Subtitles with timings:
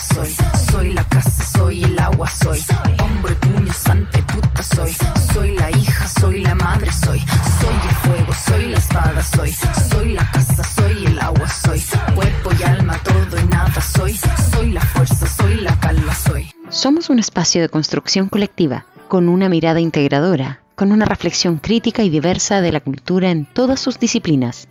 [0.00, 0.34] soy.
[0.70, 2.60] Soy la casa, soy el agua, soy.
[3.02, 4.96] Hombre, puño, santa y puta soy.
[5.32, 7.20] Soy la hija, soy la madre, soy.
[7.20, 9.52] Soy el fuego, soy la espada, soy.
[9.90, 11.82] Soy la casa, soy el agua, soy.
[12.14, 14.18] Cuerpo y alma, todo y nada soy.
[14.52, 16.50] Soy la fuerza, soy la calma, soy.
[16.70, 22.10] Somos un espacio de construcción colectiva, con una mirada integradora, con una reflexión crítica y
[22.10, 24.66] diversa de la cultura en todas sus disciplinas.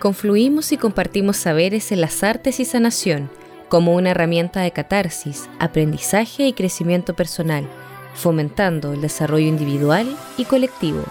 [0.00, 3.30] Confluimos y compartimos saberes en las artes y sanación
[3.68, 7.68] como una herramienta de catarsis, aprendizaje y crecimiento personal,
[8.14, 11.02] fomentando el desarrollo individual y colectivo.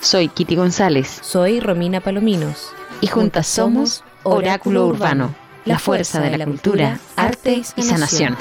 [0.00, 1.18] Soy Kitty González.
[1.22, 2.72] Soy Romina Palominos.
[3.00, 5.34] Y juntas somos Oráculo Urbano,
[5.64, 8.36] la fuerza de la cultura, arte y sanación.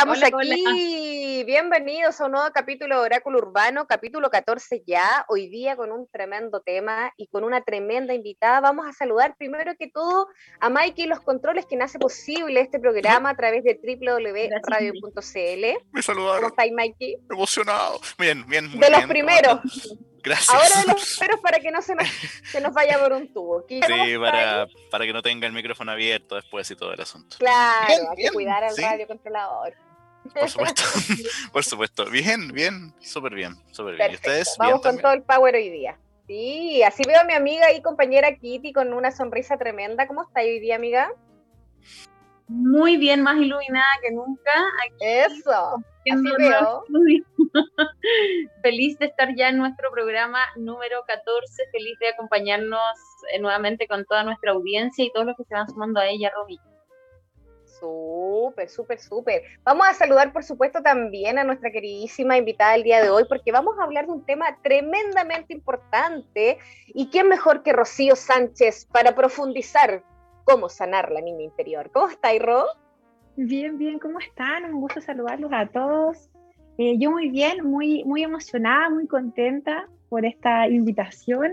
[0.00, 5.76] Estamos aquí, bienvenidos a un nuevo capítulo de Oráculo Urbano, capítulo 14 ya, hoy día
[5.76, 8.62] con un tremendo tema y con una tremenda invitada.
[8.62, 10.28] Vamos a saludar primero que todo
[10.58, 15.20] a Mikey y los controles, quien hace posible este programa a través de www.radio.cl.
[15.92, 16.36] Me saludaron.
[16.36, 17.18] ¿Cómo estáis, Mikey?
[17.30, 18.00] Emocionado.
[18.18, 18.80] Bien, bien.
[18.80, 19.60] de los primeros.
[20.22, 20.48] Gracias.
[20.48, 22.08] Ahora de los primeros para que no se nos,
[22.50, 23.66] se nos vaya por un tubo.
[23.68, 23.80] Sí,
[24.18, 27.36] para, para, que no tenga el micrófono abierto después y todo el asunto.
[27.38, 29.74] Claro, hay que cuidar al radiocontrolador.
[30.34, 30.82] Por supuesto,
[31.52, 32.10] por supuesto.
[32.10, 34.12] Bien, bien, súper bien, súper bien.
[34.12, 34.54] ¿Y ustedes?
[34.58, 35.98] Vamos con todo el power hoy día.
[36.26, 40.06] Sí, así veo a mi amiga y compañera Kitty con una sonrisa tremenda.
[40.06, 41.10] ¿Cómo está hoy día, amiga?
[42.46, 44.52] Muy bien, más iluminada que nunca.
[45.00, 45.76] Eso,
[46.10, 46.84] así veo.
[48.62, 52.80] feliz de estar ya en nuestro programa número 14, feliz de acompañarnos
[53.32, 56.30] eh, nuevamente con toda nuestra audiencia y todos los que se van sumando a ella,
[56.34, 56.58] Romy.
[57.80, 59.42] Súper, súper, súper.
[59.64, 63.52] Vamos a saludar, por supuesto, también a nuestra queridísima invitada del día de hoy, porque
[63.52, 66.58] vamos a hablar de un tema tremendamente importante.
[66.88, 70.02] ¿Y quién mejor que Rocío Sánchez para profundizar
[70.44, 71.90] cómo sanar la niña interior?
[71.90, 72.66] ¿Cómo está, Ro?
[73.36, 74.66] Bien, bien, ¿cómo están?
[74.66, 76.28] Un gusto saludarlos a todos.
[76.76, 81.52] Eh, yo muy bien, muy, muy emocionada, muy contenta por esta invitación.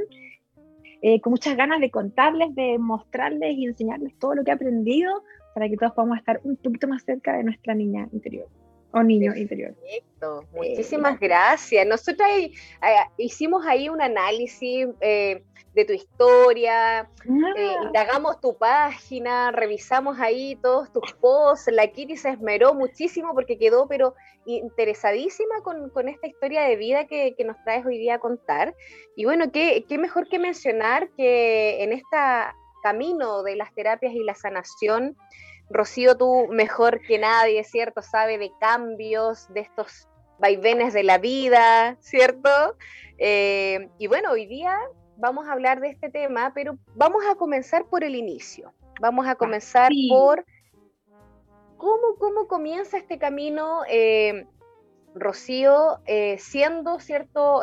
[1.02, 5.24] Eh, con muchas ganas de contarles, de mostrarles y enseñarles todo lo que he aprendido
[5.57, 8.47] para que todos podamos estar un poquito más cerca de nuestra niña interior
[8.91, 9.73] o niño interior.
[9.73, 11.88] Perfecto, muchísimas gracias.
[11.88, 12.51] Nosotros eh,
[13.18, 15.41] hicimos ahí un análisis eh,
[15.73, 17.85] de tu historia, eh, ah.
[17.88, 21.74] indagamos tu página, revisamos ahí todos tus posts.
[21.74, 24.13] La Kitty se esmeró muchísimo porque quedó, pero
[24.45, 28.75] interesadísima con, con esta historia de vida que, que, nos traes hoy día a contar.
[29.16, 32.16] Y bueno, qué, qué mejor que mencionar que en este
[32.82, 35.18] camino de las terapias y la sanación,
[35.70, 38.02] Rocío, tú mejor que nadie, ¿cierto?
[38.02, 40.08] Sabe de cambios, de estos
[40.40, 42.50] vaivenes de la vida, ¿cierto?
[43.18, 44.78] Eh, y bueno, hoy día
[45.18, 48.74] vamos a hablar de este tema, pero vamos a comenzar por el inicio.
[49.02, 50.46] Vamos a comenzar por
[51.78, 54.46] cómo, cómo comienza este camino, eh,
[55.16, 57.62] Rocío, eh, siendo, ¿cierto?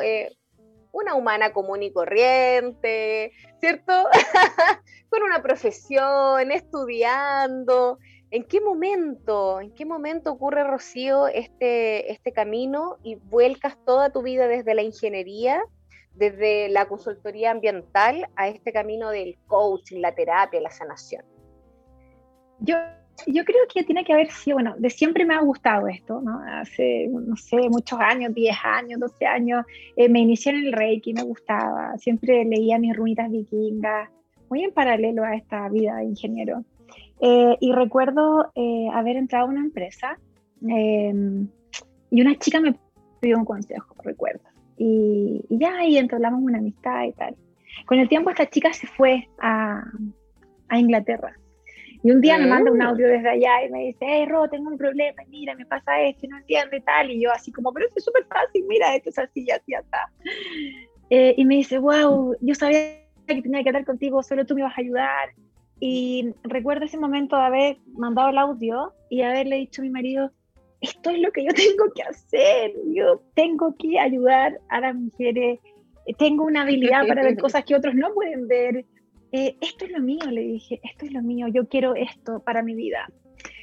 [0.95, 3.93] Una humana común y corriente, ¿cierto?
[5.11, 7.99] Con una profesión, estudiando.
[8.31, 14.23] ¿En qué momento, en qué momento ocurre, Rocío, este, este camino y vuelcas toda tu
[14.23, 15.63] vida desde la ingeniería,
[16.15, 21.25] desde la consultoría ambiental a este camino del coaching, la terapia, la sanación?
[22.61, 22.77] Yo
[23.27, 26.41] yo creo que tiene que haber sido, bueno, de siempre me ha gustado esto, ¿no?
[26.47, 29.65] Hace, no sé, muchos años, 10 años, 12 años,
[29.97, 34.11] eh, me inicié en el Reiki, me gustaba, siempre leía mis runitas vikingas,
[34.51, 36.65] muy en paralelo a esta vida de ingeniero.
[37.21, 40.19] Eh, y recuerdo eh, haber entrado a una empresa
[40.67, 41.49] em,
[42.11, 42.75] y una chica me
[43.21, 44.43] pidió un consejo, recuerdo.
[44.77, 47.37] Y, ya ahí entablamos una amistad y tal.
[47.87, 49.85] Con el tiempo esta chica se fue a,
[50.69, 51.37] a Inglaterra
[52.05, 52.83] y un día me manda un mm.
[52.83, 56.27] audio desde allá y me dice, hey, Ro, tengo un problema, mira, me pasa esto,
[56.29, 57.11] no entiendo y tal.
[57.11, 60.13] Y yo así como, pero esto es súper fácil, mira, esto es así, así, está.
[61.09, 64.63] Eh, y me dice, wow, yo sabía que tenía que hablar contigo, solo tú me
[64.63, 65.31] vas a ayudar.
[65.81, 70.31] Y recuerdo ese momento de haber mandado el audio y haberle dicho a mi marido,
[70.83, 75.59] esto es lo que yo tengo que hacer, yo tengo que ayudar a las mujeres,
[76.19, 78.85] tengo una habilidad para ver cosas que otros no pueden ver,
[79.37, 82.63] eh, esto es lo mío, le dije, esto es lo mío, yo quiero esto para
[82.63, 83.11] mi vida.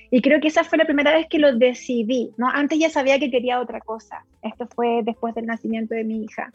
[0.10, 2.50] Y creo que esa fue la primera vez que lo decidí, ¿no?
[2.50, 4.26] Antes ya sabía que quería otra cosa.
[4.42, 6.52] Esto fue después del nacimiento de mi hija.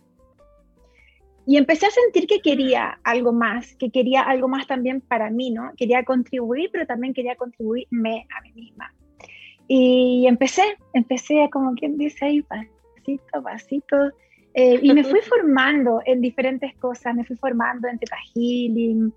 [1.46, 5.50] Y empecé a sentir que quería algo más, que quería algo más también para mí,
[5.50, 5.72] ¿no?
[5.78, 8.92] Quería contribuir, pero también quería contribuirme a mí misma.
[9.66, 13.96] Y empecé, empecé como quien dice ahí, pasito, pasito,
[14.58, 19.12] eh, y me fui formando en diferentes cosas, me fui formando en Teta Healing,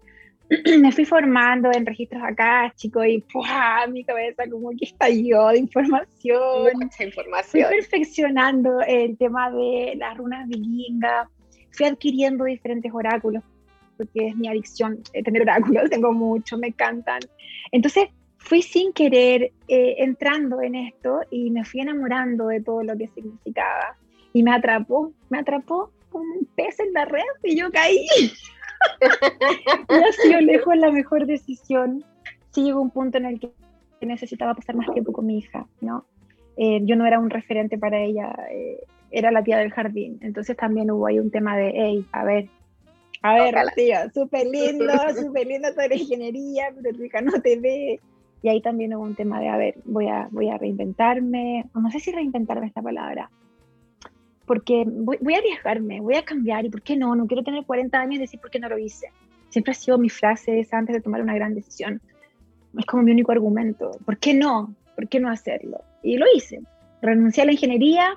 [0.82, 3.88] me fui formando en registros acá, chico, y ¡pua!
[3.88, 6.74] mi cabeza como que estalló de información.
[6.76, 7.68] Mucha información.
[7.68, 11.30] Fui perfeccionando el tema de las runas vikingas,
[11.72, 13.42] fui adquiriendo diferentes oráculos,
[13.96, 17.22] porque es mi adicción eh, tener oráculos, tengo mucho, me encantan.
[17.72, 18.10] Entonces,
[18.40, 23.08] fui sin querer eh, entrando en esto y me fui enamorando de todo lo que
[23.08, 23.96] significaba.
[24.34, 28.06] Y me atrapó, me atrapó como un pez en la red y yo caí.
[29.90, 32.04] y ha sido lejos la mejor decisión.
[32.52, 33.52] Sí llegó un punto en el que
[34.02, 36.06] necesitaba pasar más tiempo con mi hija, ¿no?
[36.58, 40.20] Eh, yo no era un referente para ella, eh, era la tía del jardín.
[40.22, 42.50] Entonces también hubo ahí un tema de, hey, a ver,
[43.22, 47.60] a ver, tía, súper lindo, súper lindo toda la ingeniería, pero tu hija no te
[47.60, 48.00] ve.
[48.42, 51.92] Y ahí también hubo un tema de, a ver, voy a, voy a reinventarme, no
[51.92, 53.30] sé si reinventarme esta palabra,
[54.50, 57.64] porque voy, voy, a arriesgarme, voy a cambiar, y por qué no, no quiero tener
[57.66, 59.06] 40 años y decir por qué no lo hice.
[59.50, 62.02] Siempre ha sido mi frase esa antes de tomar una gran decisión.
[62.76, 63.92] Es como mi único argumento.
[64.04, 64.74] ¿Por qué no?
[64.96, 65.84] ¿Por qué no hacerlo?
[66.02, 66.62] Y lo hice.
[67.00, 68.16] Renuncié a la ingeniería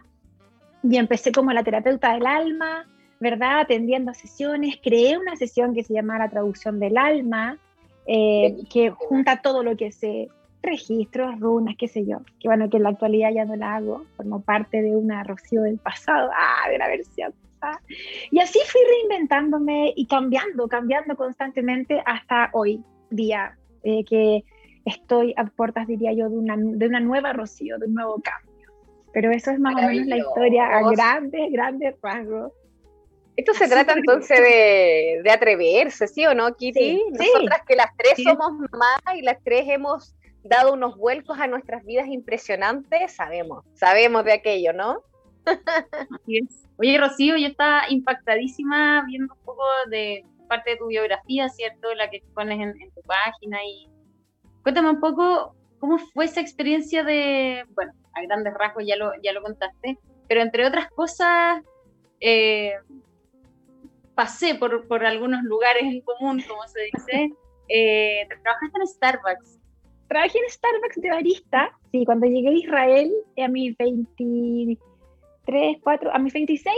[0.82, 2.86] y empecé como la terapeuta del alma,
[3.20, 3.60] ¿verdad?
[3.60, 4.78] Atendiendo a sesiones.
[4.82, 7.58] Creé una sesión que se llama la traducción del alma,
[8.06, 10.30] eh, que junta todo lo que sé,
[10.62, 14.04] registros, runas, qué sé yo, que bueno, que en la actualidad ya no la hago,
[14.16, 17.34] formo parte de una Rocío del pasado, ah, de la versión.
[18.32, 24.42] Y así fui reinventándome y cambiando, cambiando constantemente hasta hoy día, eh, que
[24.84, 28.68] estoy a puertas, diría yo, de una, de una nueva Rocío, de un nuevo cambio.
[29.12, 32.52] Pero eso es más o menos la historia a grandes, grandes rasgos.
[33.36, 36.80] Esto se trata entonces de, de, atreverse, ¿sí o no, Kitty?
[36.80, 38.24] Sí, Nosotras sí, que las tres sí.
[38.24, 40.14] somos mamás y las tres hemos
[40.44, 45.02] dado unos vuelcos a nuestras vidas impresionantes, sabemos, sabemos de aquello, ¿no?
[45.44, 46.68] Así es.
[46.78, 51.94] Oye, Rocío, yo estaba impactadísima viendo un poco de parte de tu biografía, ¿cierto?
[51.94, 53.88] La que pones en, en, tu página y
[54.62, 59.32] cuéntame un poco cómo fue esa experiencia de, bueno, a grandes rasgos ya lo, ya
[59.32, 59.98] lo contaste,
[60.28, 61.62] pero entre otras cosas,
[62.20, 62.74] eh,
[64.14, 67.30] pasé por, por, algunos lugares en común, como se dice.
[67.74, 69.58] Eh, trabajaste en Starbucks.
[70.12, 73.10] Trabajé en Starbucks de barista, sí, cuando llegué a Israel
[73.42, 74.78] a mis 23,
[75.82, 76.76] 4, a mis 26,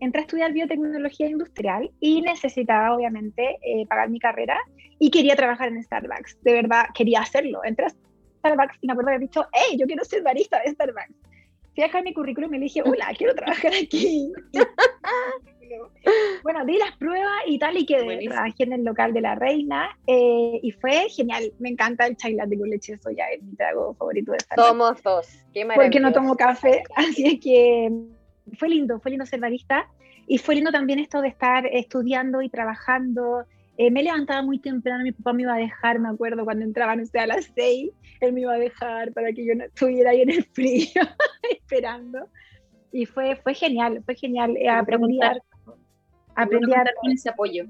[0.00, 4.58] entré a estudiar biotecnología industrial y necesitaba obviamente eh, pagar mi carrera
[4.98, 7.60] y quería trabajar en Starbucks, de verdad quería hacerlo.
[7.62, 7.90] Entré a
[8.38, 11.12] Starbucks y me acuerdo haber dicho, hey, yo quiero ser barista de Starbucks.
[11.74, 14.32] Fui a dejar mi currículum y me dije, hola, quiero trabajar aquí.
[16.42, 18.26] bueno, di las pruebas y tal y quedé.
[18.26, 21.52] Trabajé en el local de la reina eh, y fue genial.
[21.58, 24.68] Me encanta el chai latte con leche de soya, es mi trago favorito de Starbucks.
[24.68, 27.90] Somos dos, qué Porque no tomo café, así es que
[28.58, 29.88] fue lindo, fue lindo ser barista
[30.26, 33.44] y fue lindo también esto de estar estudiando y trabajando.
[33.78, 36.94] Eh, me levantaba muy temprano, mi papá me iba a dejar, me acuerdo, cuando entraba,
[36.94, 37.90] no sé, a las seis,
[38.20, 41.02] él me iba a dejar para que yo no estuviera ahí en el frío
[41.50, 42.28] esperando.
[42.92, 44.56] Y fue, fue genial, fue genial.
[44.58, 45.38] Eh, aprendí a,
[46.34, 47.64] aprendí a ese apoyo.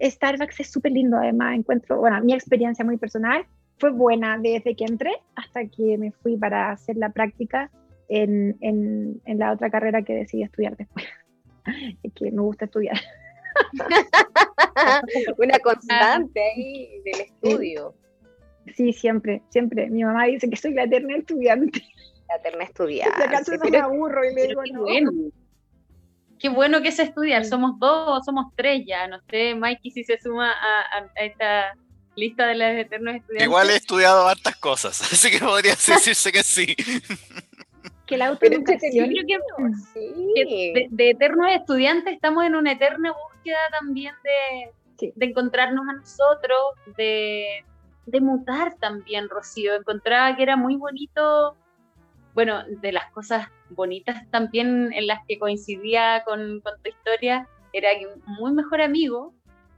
[0.00, 3.46] Starbucks es súper lindo, además, encuentro, bueno, mi experiencia muy personal
[3.78, 7.70] fue buena desde que entré hasta que me fui para hacer la práctica
[8.08, 11.06] en, en, en la otra carrera que decidí estudiar después.
[12.02, 12.96] es que me gusta estudiar.
[15.38, 17.94] Una constante ahí del estudio.
[18.74, 19.88] Sí, siempre, siempre.
[19.90, 21.82] Mi mamá dice que soy la eterna estudiante.
[22.28, 23.14] La eterna estudiante.
[23.16, 24.84] Si acaso no me aburro y le digo, no.
[26.38, 27.44] Qué bueno que es estudiar.
[27.44, 29.06] Somos dos, somos tres ya.
[29.08, 31.74] No sé, Mikey, si se suma a, a, a esta
[32.16, 33.46] lista de los eternos estudiantes.
[33.46, 36.76] Igual he estudiado hartas cosas, así que podría decirse que sí.
[38.06, 38.92] que la autoeducación.
[38.92, 40.32] Yo creo que, sí.
[40.34, 45.12] que de, de, eternos estudiantes estamos en una eterna búsqueda también de, sí.
[45.14, 46.60] de encontrarnos a nosotros,
[46.96, 47.64] de,
[48.06, 49.74] de, mutar también, Rocío.
[49.74, 51.56] Encontraba que era muy bonito,
[52.34, 57.90] bueno, de las cosas bonitas también en las que coincidía con, con tu historia, era
[57.98, 59.34] que un muy mejor amigo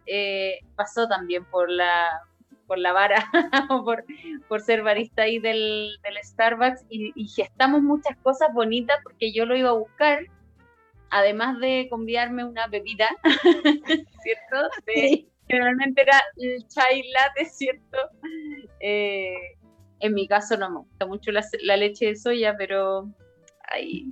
[0.06, 2.22] eh, pasó también por la,
[2.66, 3.24] por la vara
[3.70, 4.04] o por,
[4.48, 9.46] por, ser barista ahí del, del Starbucks y, y, gestamos muchas cosas bonitas porque yo
[9.46, 10.20] lo iba a buscar,
[11.10, 13.08] además de convidarme una bebida,
[14.22, 14.68] ¿cierto?
[14.86, 15.26] De.
[15.48, 17.98] Generalmente era el chai latte, ¿cierto?
[18.80, 19.56] Eh,
[20.00, 23.08] En mi caso no me gusta mucho la, leche de soya, pero
[23.68, 24.08] ahí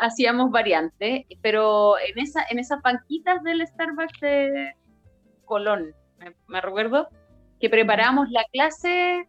[0.00, 1.24] hacíamos variantes.
[1.42, 4.74] Pero en, esa, en esas banquitas del Starbucks de
[5.44, 5.94] Colón,
[6.48, 7.08] me, recuerdo,
[7.60, 9.26] que preparamos la clase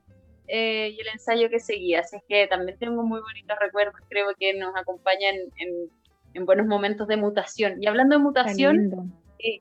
[0.48, 2.02] eh, y el ensayo que seguía.
[2.02, 7.18] Así que también tengo muy bonitos recuerdos, creo que nos acompañan en, buenos momentos de
[7.18, 7.82] mutación.
[7.82, 9.60] Y hablando de mutación, eh,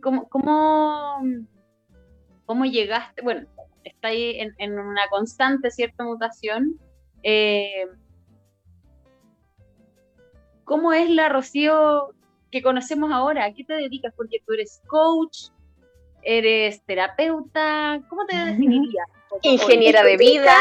[0.00, 1.20] ¿cómo, cómo,
[2.46, 3.22] cómo llegaste?
[3.22, 3.46] Bueno,
[3.84, 6.78] está ahí en, una constante cierta mutación.
[7.22, 7.86] Eh,
[10.64, 12.14] ¿Cómo es la Rocío
[12.50, 13.44] que conocemos ahora?
[13.44, 14.12] ¿A qué te dedicas?
[14.16, 15.48] Porque tú eres coach,
[16.22, 19.06] eres terapeuta, ¿cómo te definirías?
[19.42, 20.54] Ingeniera de vida.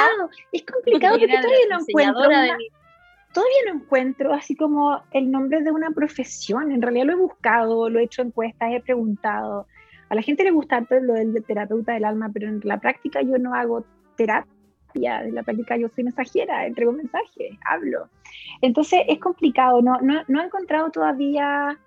[0.52, 2.58] Es complicado porque todavía no encuentro.
[3.34, 6.72] Todavía no encuentro así como el nombre de una profesión.
[6.72, 9.68] En realidad lo he buscado, lo he hecho encuestas, he preguntado.
[10.12, 13.38] A la gente le gusta lo del terapeuta del alma, pero en la práctica yo
[13.38, 13.86] no hago
[14.18, 18.10] terapia, en la práctica yo soy mensajera, entrego mensajes, hablo.
[18.62, 21.80] Entonces es complicado, no, no, no he encontrado todavía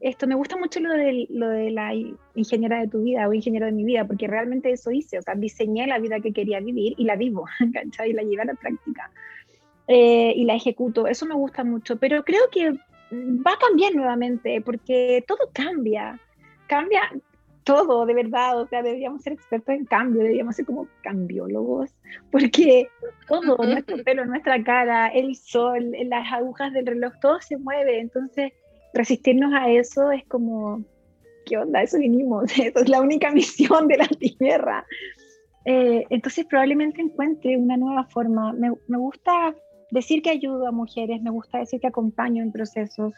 [0.00, 0.28] esto.
[0.28, 1.92] Me gusta mucho lo de, lo de la
[2.36, 5.34] ingeniera de tu vida o ingeniero de mi vida, porque realmente eso hice, o sea,
[5.34, 8.10] diseñé la vida que quería vivir y la vivo, ¿cachai?
[8.10, 9.10] Y la llevé a la práctica.
[9.88, 12.70] Eh, y la ejecuto, eso me gusta mucho, pero creo que
[13.10, 16.20] va a cambiar nuevamente, porque todo cambia,
[16.68, 17.10] cambia,
[17.64, 21.90] todo, de verdad, o sea, deberíamos ser expertos en cambio, deberíamos ser como cambiólogos,
[22.30, 22.88] porque
[23.28, 28.52] todo, nuestro pelo, nuestra cara, el sol, las agujas del reloj, todo se mueve, entonces
[28.94, 30.84] resistirnos a eso es como,
[31.46, 31.82] ¿qué onda?
[31.82, 34.84] Eso vinimos, eso es la única misión de la Tierra.
[35.64, 38.52] Eh, entonces probablemente encuentre una nueva forma.
[38.52, 39.54] Me, me gusta
[39.92, 43.12] decir que ayudo a mujeres, me gusta decir que acompaño en procesos,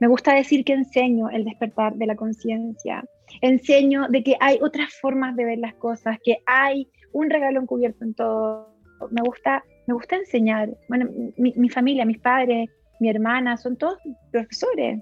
[0.00, 3.04] me gusta decir que enseño el despertar de la conciencia,
[3.42, 8.04] enseño de que hay otras formas de ver las cosas, que hay un regalo encubierto
[8.04, 8.68] en todo.
[9.10, 10.70] Me gusta, me gusta enseñar.
[10.88, 13.98] Bueno, mi, familia, mis padres, mi hermana, son todos
[14.32, 15.00] profesores.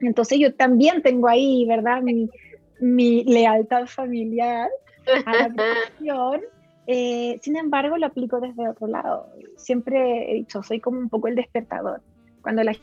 [0.00, 2.02] Entonces yo también tengo ahí, ¿verdad?
[2.02, 2.28] Mi,
[2.80, 4.68] mi lealtad familiar
[5.24, 6.42] a la profesión.
[6.86, 9.28] Eh, sin embargo, lo aplico desde otro lado.
[9.56, 12.02] Siempre he dicho, soy como un poco el despertador.
[12.40, 12.74] Cuando la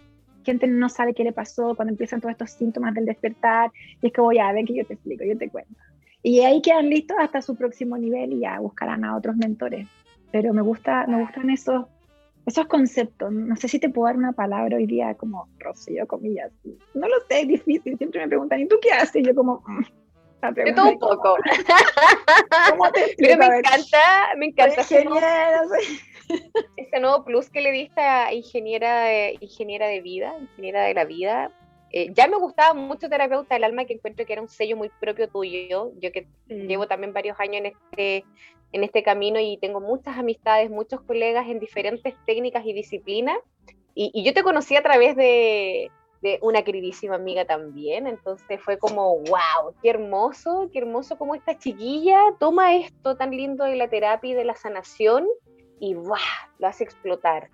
[0.45, 4.13] gente no sabe qué le pasó, cuando empiezan todos estos síntomas del despertar, y es
[4.13, 5.75] como, ya, ven que yo te explico, yo te cuento.
[6.21, 9.87] Y ahí quedan listos hasta su próximo nivel y ya buscarán a otros mentores.
[10.31, 11.85] Pero me, gusta, me gustan esos,
[12.45, 13.31] esos conceptos.
[13.31, 16.51] No sé si te puedo dar una palabra hoy día como Rocío, comillas.
[16.93, 17.97] No lo sé, es difícil.
[17.97, 19.23] Siempre me preguntan, ¿y tú qué haces?
[19.23, 19.63] Y yo como...
[20.41, 21.37] Mm, de todo un poco.
[23.17, 24.81] Pero me encanta, me encanta
[26.77, 31.05] este nuevo plus que le diste a ingeniera de, ingeniera de vida, ingeniera de la
[31.05, 31.51] vida.
[31.91, 34.89] Eh, ya me gustaba mucho terapeuta del alma, que encuentro que era un sello muy
[34.99, 35.91] propio tuyo.
[35.99, 38.25] Yo que llevo también varios años en este,
[38.71, 43.37] en este camino y tengo muchas amistades, muchos colegas en diferentes técnicas y disciplinas.
[43.95, 49.19] Y, yo te conocí a través de, de una queridísima amiga también, entonces fue como,
[49.19, 54.31] wow, qué hermoso, qué hermoso como esta chiquilla toma esto tan lindo de la terapia
[54.31, 55.25] y de la sanación
[55.79, 56.19] y ¡buah!
[56.59, 57.49] lo hace explotar.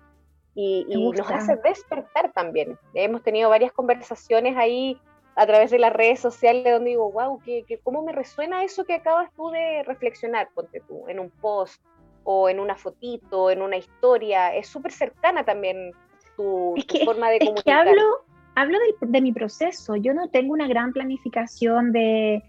[0.58, 2.78] Y, nos hace despertar también.
[2.94, 4.98] Hemos tenido varias conversaciones ahí
[5.34, 8.94] a través de las redes sociales donde digo, wow, ¿qué, cómo me resuena eso que
[8.94, 10.48] acabas tú de reflexionar?
[10.54, 11.82] Ponte tú, en un post
[12.24, 14.56] o en una fotito, en una historia.
[14.56, 15.92] Es súper cercana también
[16.36, 17.86] tu, forma de comunicar.
[17.86, 18.24] Es que hablo,
[18.56, 19.94] hablo de, mi proceso.
[19.96, 22.42] Yo no tengo una gran planificación de,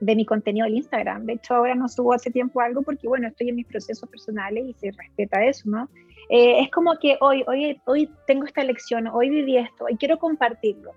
[0.00, 1.26] de mi contenido en Instagram.
[1.26, 4.64] De hecho, ahora no subo hace tiempo algo porque, bueno, estoy en mis procesos personales
[4.66, 5.88] y se respeta eso, ¿no?
[6.30, 10.18] Eh, es como que hoy, hoy, hoy tengo esta lección, hoy viví esto y quiero
[10.18, 10.92] compartirlo.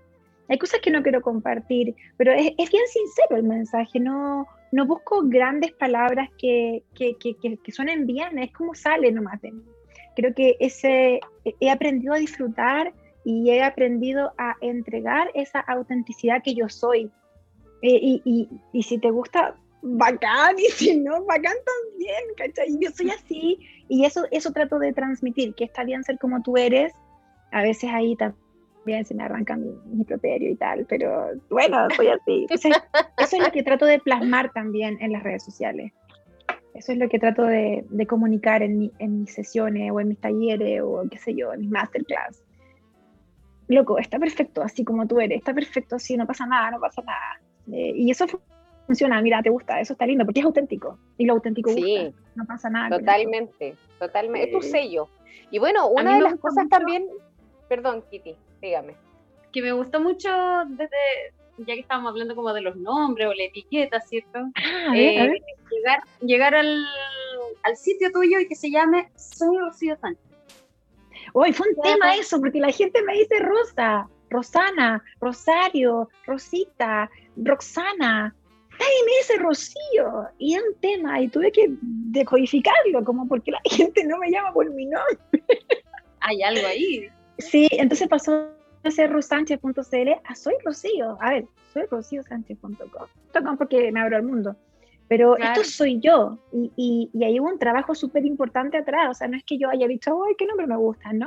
[0.48, 4.86] Hay cosas que no quiero compartir, pero es, es bien sincero el mensaje, no, no
[4.86, 9.62] busco grandes palabras que, que, que, que, suenen bien, es como sale nomás de mí.
[10.16, 11.20] Creo que ese,
[11.60, 12.92] he aprendido a disfrutar
[13.24, 17.10] y he aprendido a entregar esa autenticidad que yo soy,
[17.82, 22.76] eh, y, y, y, si te gusta, bacán, y si no, bacán también, ¿cachai?
[22.78, 23.58] Yo soy así,
[23.88, 26.92] y eso, eso trato de transmitir, que está bien ser como tú eres,
[27.52, 32.46] a veces ahí también se me arranca mi, mi y tal, pero bueno, soy así.
[32.50, 35.92] eso es lo que trato de plasmar también en las redes sociales.
[36.74, 40.08] Eso es lo que trato de, de comunicar en, mi, en mis sesiones o en
[40.08, 42.42] mis talleres o qué sé yo, en mis masterclass.
[43.70, 47.02] Loco, está perfecto así como tú eres, está perfecto así, no pasa nada, no pasa
[47.02, 47.40] nada
[47.72, 48.26] eh, y eso
[48.86, 50.98] funciona, mira, te gusta, eso está lindo, porque es auténtico.
[51.16, 52.98] Y lo auténtico sí, no pasa nada.
[52.98, 54.48] Totalmente, totalmente.
[54.48, 55.08] Es tu sello.
[55.52, 57.06] Y bueno, una de las cosas también,
[57.68, 58.96] perdón, Kitty, dígame.
[59.52, 60.28] Que me gustó mucho
[60.70, 60.96] desde,
[61.58, 64.40] ya que estábamos hablando como de los nombres o la etiqueta, ¿cierto?
[64.56, 66.84] Ah, eh, llegar, llegar al,
[67.62, 70.29] al sitio tuyo y que se llame Soy Rocío Sánchez.
[71.32, 78.34] Hoy fue un tema eso, porque la gente me dice Rosa, Rosana, Rosario, Rosita, Roxana.
[78.72, 80.28] Nadie me dice Rocío.
[80.38, 84.52] Y es un tema, y tuve que decodificarlo, como porque la gente no me llama
[84.52, 85.18] por mi nombre.
[86.20, 87.08] Hay algo ahí.
[87.38, 88.48] Sí, entonces pasó
[88.84, 91.16] a ser rosánchez.cl a soy Rocío.
[91.20, 93.56] A ver, soy rocíosánchez.com.
[93.56, 94.56] porque me abro al mundo.
[95.10, 96.38] Pero esto soy yo.
[96.52, 99.08] Y, y, ahí hubo un trabajo súper importante atrás.
[99.10, 101.12] O sea, no es que yo haya dicho, ¡ay, qué nombre me gusta!
[101.12, 101.26] No.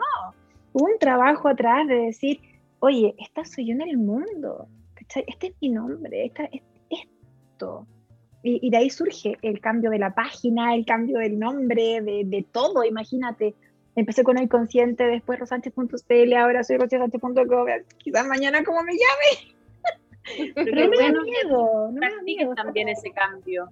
[0.72, 2.40] Hubo un trabajo atrás de decir,
[2.80, 4.70] oye, esta soy yo en el mundo.
[5.28, 6.28] Este es mi nombre.
[6.28, 7.86] Esta, es esto.
[8.42, 12.46] Y, de ahí surge el cambio de la página, el cambio del nombre, de, de
[12.50, 13.54] todo, imagínate.
[13.98, 17.36] Empecé con el consciente, después rosánchez.cl, ahora soy rosánchez.com,
[17.98, 19.54] quizás mañana como me llame.
[20.56, 21.92] Pero, no me da miedo.
[21.92, 23.70] No practiques también ese cambio.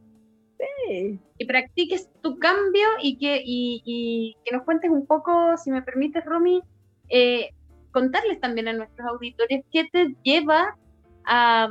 [0.58, 1.20] Sí.
[1.38, 6.24] Y practiques tu cambio y que, y, que nos cuentes un poco, si me permites,
[6.24, 6.62] Romy,
[7.10, 7.50] eh,
[7.92, 10.78] contarles también a nuestros auditores qué te lleva
[11.26, 11.68] a,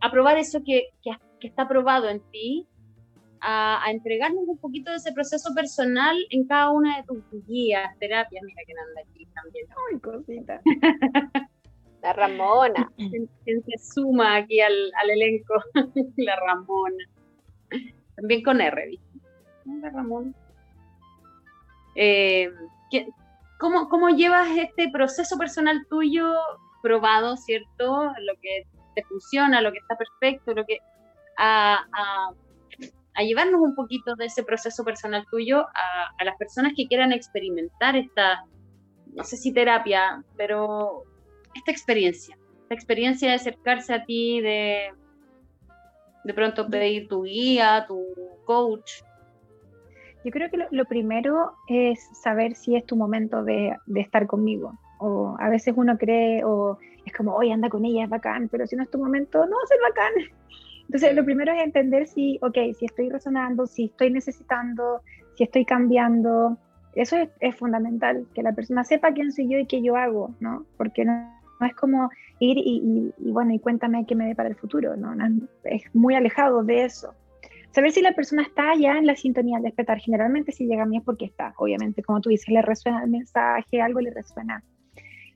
[0.00, 2.66] a probar eso que, que, está probado en ti,
[3.40, 7.98] a, a, entregarnos un poquito de ese proceso personal en cada una de tus guías,
[7.98, 8.42] terapias.
[8.44, 9.66] Mira que anda aquí también.
[9.90, 10.60] Ay, cosita.
[12.02, 12.90] La Ramona.
[12.96, 15.54] ¿Quién se suma aquí al, elenco?
[16.16, 17.04] La Ramona.
[18.16, 19.18] También con R, ¿viste?
[19.80, 20.32] La Ramona.
[21.94, 22.50] Eh,
[23.58, 26.32] ¿cómo, ¿Cómo llevas este proceso personal tuyo
[26.82, 28.04] probado, ¿cierto?
[28.04, 30.78] Lo que te funciona, lo que está perfecto, lo que
[31.36, 31.84] a,
[33.18, 37.94] llevarnos un poquito de ese proceso personal tuyo a, a, las personas que quieran experimentar
[37.94, 38.46] esta,
[39.12, 41.04] no sé si terapia, pero
[41.54, 42.38] esta experiencia,
[42.68, 44.90] la experiencia de acercarse a ti, de
[46.24, 48.04] de pronto pedir tu guía, tu
[48.44, 49.02] coach.
[50.24, 54.78] Yo creo que lo, primero es saber si es tu momento de, de, estar conmigo.
[54.98, 58.66] O a veces uno cree, o es como, oye, anda con ella, es bacán, pero
[58.66, 60.12] si no es tu momento, no va a ser bacán.
[60.82, 65.00] Entonces, lo primero es entender si, ok, si estoy resonando, si estoy necesitando,
[65.36, 66.58] si estoy cambiando.
[66.94, 70.34] Eso es, es fundamental, que la persona sepa quién soy yo y qué yo hago,
[70.40, 70.66] ¿no?
[70.76, 74.56] Porque no, no es como ir y, bueno, y cuéntame qué me ve para el
[74.56, 75.14] futuro, ¿no?
[75.64, 77.14] Es muy alejado de eso.
[77.72, 79.98] Saber si la persona está ya en la sintonía de despertar.
[79.98, 83.10] Generalmente si llega a mí es porque está, obviamente, como tú dices, le resuena el
[83.10, 84.64] mensaje, algo le resuena.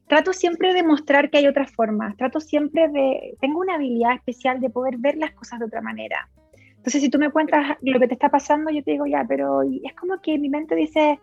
[0.09, 4.61] Trato siempre de mostrar que hay otras formas, trato siempre de, tengo una habilidad especial
[4.61, 6.29] de poder ver las cosas de otra manera.
[6.77, 9.63] Entonces, si tú me cuentas lo que te está pasando, yo te digo, ya, pero
[9.63, 11.19] es como que mi mente dice,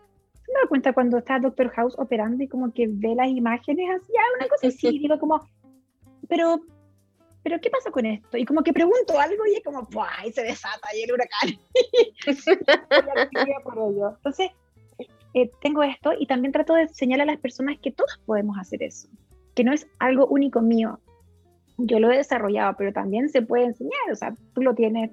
[0.52, 4.12] me doy cuenta cuando está Doctor House operando y como que ve las imágenes así,
[4.18, 5.40] ah, una cosa así, digo como,
[6.28, 6.60] pero,
[7.42, 8.36] pero ¿qué pasa con esto?
[8.36, 9.88] Y como que pregunto algo y es como,
[10.18, 10.32] ¡ay!
[10.32, 11.58] Se desata y el huracán.
[14.16, 14.50] Entonces,
[15.34, 18.82] eh, tengo esto y también trato de señalar a las personas que todos podemos hacer
[18.82, 19.08] eso,
[19.54, 21.00] que no es algo único mío.
[21.78, 25.10] Yo lo he desarrollado, pero también se puede enseñar, o sea, tú lo tienes,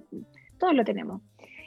[0.57, 1.21] todos lo tenemos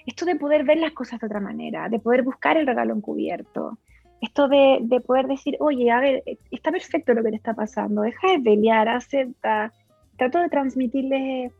[0.06, 3.78] esto de poder ver las cosas de otra manera, de poder buscar el regalo encubierto,
[4.20, 8.02] esto de, de, poder decir, oye, a ver, está perfecto lo que te está pasando,
[8.02, 9.72] deja de pelear, acepta,
[10.16, 11.52] trato de transmitirles,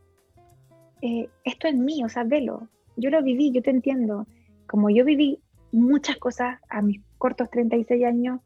[1.01, 4.25] eh, esto es mío, o sea, velo, yo lo viví, yo te entiendo,
[4.67, 5.39] como yo viví
[5.73, 8.39] muchas cosas a mis cortos 36 años,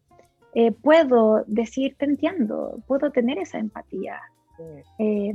[0.56, 4.20] eh, puedo decir, te entiendo, puedo tener esa empatía.
[4.98, 5.34] Eh,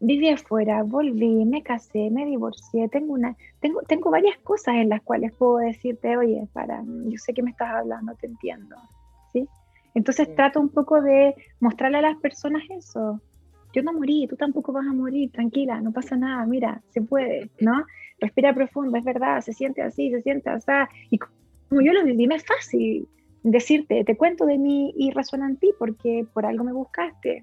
[0.00, 5.02] viví afuera, volví, me casé, me divorcié, tengo una, tengo, tengo varias cosas en las
[5.02, 8.76] cuales puedo decirte, oye, para, yo sé que me estás hablando, te entiendo,
[9.32, 9.48] ¿sí?
[9.94, 13.20] Entonces trato un poco de mostrarle a las personas eso.
[13.72, 17.50] Yo no morí, tú tampoco vas a morir, tranquila, no pasa nada, mira, se puede,
[17.60, 17.84] ¿no?
[18.20, 20.70] Respira profundo, es verdad, se siente así, se siente así.
[21.10, 23.08] Y como yo lo viví, me es fácil
[23.42, 27.42] decirte, te cuento de mí y resuena en ti porque por algo me buscaste.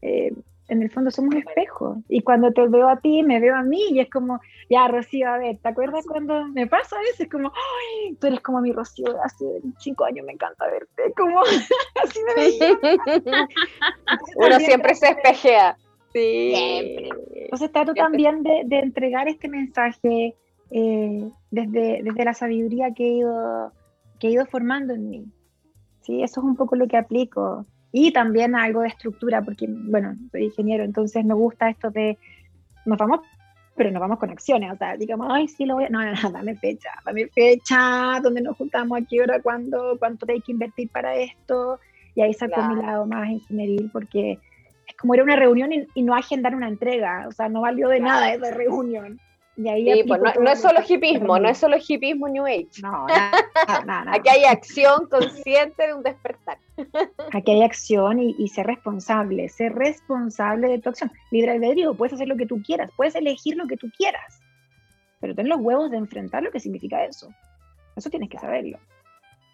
[0.00, 0.32] Eh,
[0.72, 1.98] en el fondo somos espejos.
[2.08, 5.28] Y cuando te veo a ti, me veo a mí y es como, ya, Rocío,
[5.28, 7.28] a ver, ¿te acuerdas cuando me pasa a veces?
[7.30, 9.44] Como, ay, tú eres como mi Rocío de hace
[9.78, 11.12] cinco años, me encanta verte.
[11.16, 11.40] Como,
[12.02, 12.78] así me veía.
[14.36, 15.76] Uno siempre se espejea.
[16.12, 17.10] Sí.
[17.34, 20.36] Entonces trato también de, de, entregar este mensaje
[20.70, 23.72] eh, desde, desde la sabiduría que he, ido,
[24.18, 25.24] que he ido formando en mí.
[26.00, 30.16] Sí, eso es un poco lo que aplico y también algo de estructura, porque, bueno,
[30.30, 32.18] soy ingeniero, entonces me gusta esto de,
[32.86, 33.20] nos vamos,
[33.76, 36.12] pero nos vamos con acciones, o sea, digamos, ay, sí, lo voy a, no, no,
[36.12, 40.52] no, dame fecha, dame fecha, donde nos juntamos, a qué hora, cuándo, cuánto hay que
[40.52, 41.78] invertir para esto,
[42.14, 44.38] y ahí saco mi lado más ingenieril, porque
[44.86, 48.00] es como era una reunión y, no agendar una entrega, o sea, no valió de
[48.00, 49.20] nada esa reunión.
[49.54, 52.80] Y ahí pues, no, es solo hipismo, no es solo hipismo New Age.
[52.82, 53.06] No,
[54.08, 56.58] Aquí hay acción consciente de un despertar.
[57.32, 61.10] Aquí hay acción y, ser responsable, ser responsable de tu acción.
[61.30, 64.40] Libre albedrío, puedes hacer lo que tú quieras, puedes elegir lo que tú quieras,
[65.20, 67.32] pero ten los huevos de enfrentar lo que significa eso.
[67.96, 68.78] Eso tienes que saberlo.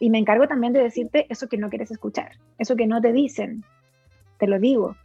[0.01, 3.13] Y me encargo también de decirte eso que no quieres escuchar, eso que no te
[3.13, 3.65] dicen.
[4.39, 4.97] Te lo digo.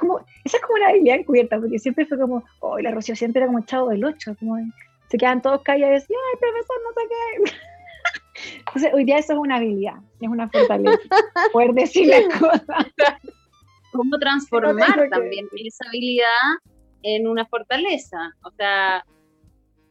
[0.00, 3.42] como, esa es como una habilidad encubierta, porque siempre fue como, oh, la Rocío siempre
[3.42, 4.56] era como chavo del 8, como
[5.08, 7.58] se quedan todos callados y, ay, profesor, no sé qué.
[8.58, 10.98] Entonces, hoy día eso es una habilidad, es una fortaleza,
[11.52, 12.86] poder decir las cosas.
[13.92, 16.26] ¿Cómo transformar también esa habilidad
[17.02, 18.34] en una fortaleza?
[18.42, 19.04] O sea,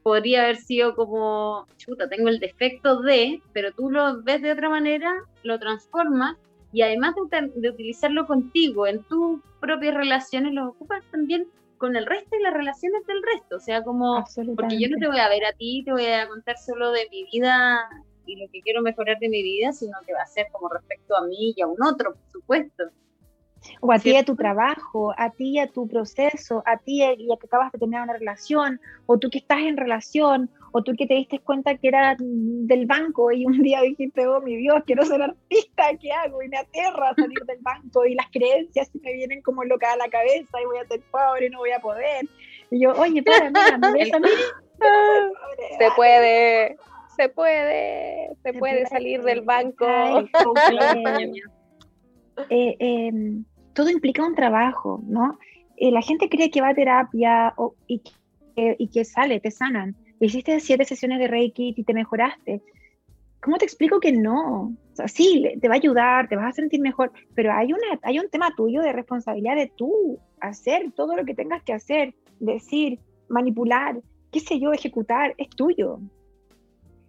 [0.03, 4.69] podría haber sido como, chuta, tengo el defecto de, pero tú lo ves de otra
[4.69, 5.13] manera,
[5.43, 6.37] lo transformas
[6.73, 7.15] y además
[7.55, 12.53] de, utilizarlo contigo en tus propias relaciones, lo ocupas también con el resto y las
[12.53, 13.57] relaciones del resto.
[13.57, 14.23] O sea, como,
[14.55, 17.07] porque yo no te voy a ver a ti, te voy a contar solo de
[17.11, 17.87] mi vida
[18.25, 21.15] y lo que quiero mejorar de mi vida, sino que va a ser como respecto
[21.15, 22.83] a mí y a un otro, por supuesto.
[23.79, 27.01] O a ti y a tu trabajo, a ti y a tu proceso, a ti
[27.01, 30.83] y a que acabas de terminar una relación, o tú que estás en relación, o
[30.83, 34.57] tú que te diste cuenta que era del banco y un día dijiste, oh mi
[34.57, 36.41] Dios, quiero ser artista, ¿qué hago?
[36.41, 40.09] Y me aterra salir del banco y las creencias me vienen como locas a la
[40.09, 42.25] cabeza y voy a ser pobre y no voy a poder.
[42.71, 44.27] Y yo, oye, espera, mira, ¿me ves a mí?
[45.77, 46.75] Se puede,
[47.15, 49.85] se puede, se, puede, salir del banco.
[52.49, 53.11] eh, eh,
[53.73, 55.37] todo implica un trabajo, ¿no?
[55.77, 57.53] Eh, la gente cree que va a terapia
[57.87, 59.95] y, que, y que sale, te sanan.
[60.19, 62.61] Hiciste siete sesiones de Reiki y te mejoraste.
[63.41, 64.73] ¿Cómo te explico que no?
[64.93, 67.99] O sea, sí, te va a ayudar, te vas a sentir mejor, pero hay, una,
[68.03, 72.13] hay un tema tuyo de responsabilidad de tú hacer todo lo que tengas que hacer,
[72.39, 73.99] decir, manipular,
[74.31, 75.99] qué sé yo, ejecutar, es tuyo.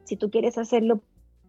[0.04, 1.00] Si tú quieres hacerlo,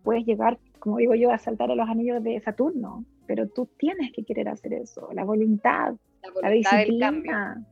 [0.03, 4.11] puedes llegar, como digo yo, a saltar a los anillos de Saturno, pero tú tienes
[4.13, 5.95] que querer hacer eso, la voluntad,
[6.41, 7.65] la, disciplina.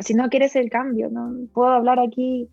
[0.00, 2.48] si no quieres el cambio, no puedo hablar aquí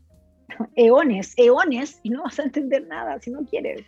[0.75, 3.83] eones, eones, y no vas a entender nada si no quieres.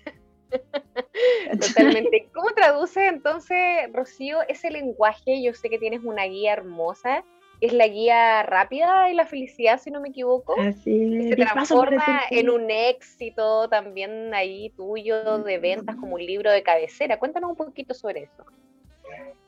[1.62, 2.30] Totalmente.
[2.34, 3.58] ¿Cómo traduce entonces,
[3.94, 5.44] Rocío, ese lenguaje?
[5.44, 7.24] Yo sé que tienes una guía hermosa.
[7.60, 10.56] Es la guía rápida de la felicidad, si no me equivoco.
[10.60, 16.62] Así Se transforma en un éxito también ahí tuyo de ventas como un libro de
[16.62, 17.18] cabecera.
[17.18, 18.46] Cuéntanos un poquito sobre eso.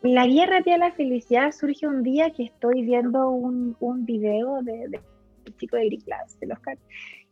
[0.02, 4.62] La guía rápida de la felicidad surge un día que estoy viendo un, un video
[4.64, 5.00] de
[5.58, 6.78] chico de Class, de Oscar,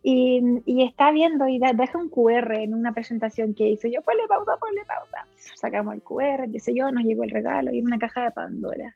[0.03, 4.27] y, y, está viendo y deja un QR en una presentación que hizo yo, ponle
[4.27, 5.27] pausa, ponle pausa.
[5.55, 8.95] Sacamos el QR, qué sé yo, nos llegó el regalo y una caja de Pandora.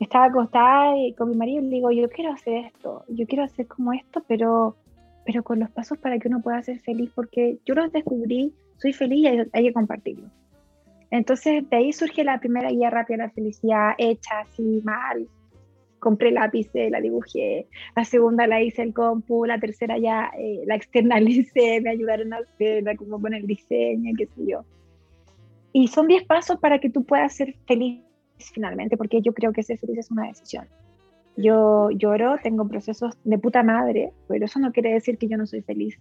[0.00, 3.66] Estaba acostada con mi marido y le digo, yo quiero hacer esto, yo quiero hacer
[3.66, 4.74] como esto, pero,
[5.26, 8.94] pero con los pasos para que uno pueda ser feliz, porque yo los descubrí, soy
[8.94, 10.26] feliz y hay, hay que compartirlo.
[11.10, 15.28] Entonces de ahí surge la primera guía rápida de la felicidad, hecha así mal,
[15.98, 20.76] compré lápices, la dibujé, la segunda la hice el compu, la tercera ya eh, la
[20.76, 24.64] externalicé, me ayudaron a hacerla, como con el diseño, qué sé yo.
[25.72, 28.02] Y son 10 pasos para que tú puedas ser feliz
[28.52, 30.66] finalmente, porque yo creo que ser feliz es una decisión.
[31.36, 35.46] Yo lloro, tengo procesos de puta madre, pero eso no quiere decir que yo no
[35.46, 35.98] soy feliz,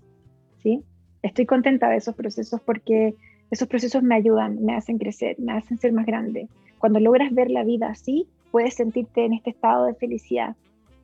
[0.57, 0.83] ¿sí?
[1.21, 3.15] Estoy contenta de esos procesos porque
[3.51, 6.47] esos procesos me ayudan, me hacen crecer, me hacen ser más grande.
[6.77, 10.55] Cuando logras ver la vida así, puedes sentirte en este estado de felicidad.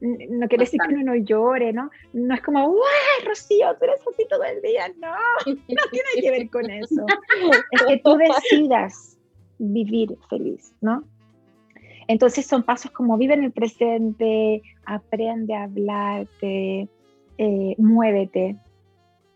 [0.01, 1.89] No quiere decir que uno no llore, ¿no?
[2.13, 2.81] No es como, ¡guau,
[3.25, 4.89] Rocío, tú eres así todo el día!
[4.99, 7.05] No, no tiene que ver con eso.
[7.71, 8.17] Es que tú
[8.51, 9.17] decidas
[9.57, 11.03] vivir feliz, ¿no?
[12.07, 16.87] Entonces son pasos como vive en el presente, aprende a hablarte,
[17.37, 18.57] eh, muévete,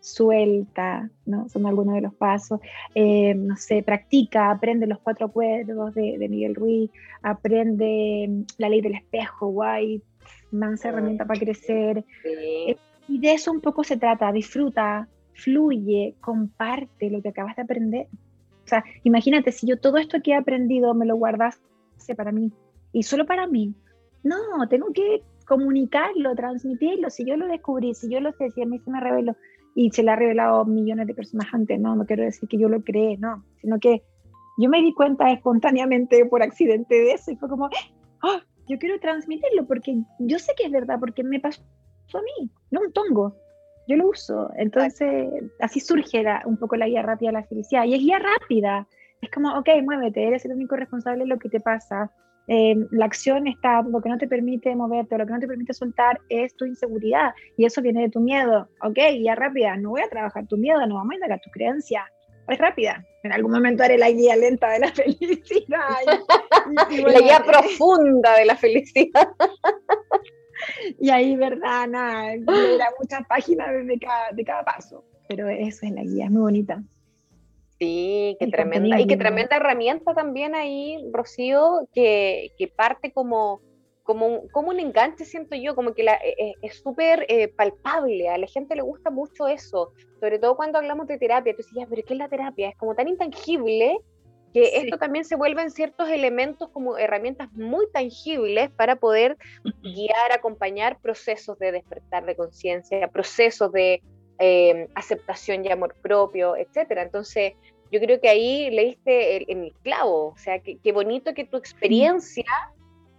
[0.00, 1.48] suelta, ¿no?
[1.48, 2.60] Son algunos de los pasos.
[2.94, 6.90] Eh, no sé, practica, aprende los cuatro acuerdos de, Miguel Ruiz,
[7.22, 10.02] aprende mm, la ley del espejo, guay,
[10.50, 12.04] mansa herramienta para crecer.
[12.24, 12.76] Eh,
[13.08, 18.06] y de eso un poco se trata, disfruta, fluye, comparte lo que acabas de aprender.
[18.64, 21.16] O sea, imagínate, si yo todo esto que he aprendido me lo
[22.14, 22.52] para mí.
[22.92, 23.74] Y solo para mí,
[24.22, 24.36] no,
[24.68, 27.10] tengo que comunicarlo, transmitirlo.
[27.10, 29.36] Si yo lo descubrí, si yo lo sé, si a mí se me reveló,
[29.74, 32.58] y se le ha revelado a millones de personas antes, no, no quiero decir que
[32.58, 34.02] yo lo creé, no, sino que
[34.58, 37.66] yo me di cuenta espontáneamente por accidente de eso y fue como,
[38.22, 41.62] oh, yo quiero transmitirlo porque yo sé que es verdad, porque me pasó
[42.14, 43.36] a mí, no un tongo,
[43.86, 45.28] yo lo uso, entonces
[45.60, 48.86] así surge un poco la guía rápida de la felicidad y es guía rápida,
[49.20, 52.10] es como, ok, muévete, eres el único responsable de lo que te pasa,
[52.52, 55.72] eh, la acción está, lo que no te permite moverte, lo que no te permite
[55.72, 58.68] soltar es tu inseguridad y eso viene de tu miedo.
[58.82, 62.04] Ok, ya rápida, no voy a trabajar tu miedo, no vamos a indagar tu creencia.
[62.48, 63.04] Es rápida.
[63.22, 65.80] En algún momento haré la guía lenta de la felicidad.
[66.90, 69.28] la guía profunda de la felicidad.
[70.98, 75.04] y ahí, verdad, nada, era muchas páginas de cada, de cada paso.
[75.28, 76.82] Pero eso es la guía, es muy bonita.
[77.80, 79.00] Sí, qué tremenda.
[79.00, 83.62] Y qué tremenda herramienta también ahí, Rocío, que, que parte como,
[84.02, 87.48] como, un, como un enganche, siento yo, como que la, e, e, es súper eh,
[87.48, 88.28] palpable.
[88.28, 91.54] A la gente le gusta mucho eso, sobre todo cuando hablamos de terapia.
[91.56, 92.68] Tú dices, pero ¿qué es la terapia?
[92.68, 93.96] Es como tan intangible
[94.52, 99.38] que esto también se vuelven ciertos elementos como herramientas muy tangibles para poder
[99.82, 104.02] guiar, acompañar procesos de despertar de conciencia, procesos de
[104.42, 107.02] eh, aceptación y amor propio, etcétera.
[107.02, 107.52] Entonces,
[107.92, 112.46] yo creo que ahí leíste en el clavo, o sea, qué bonito que tu experiencia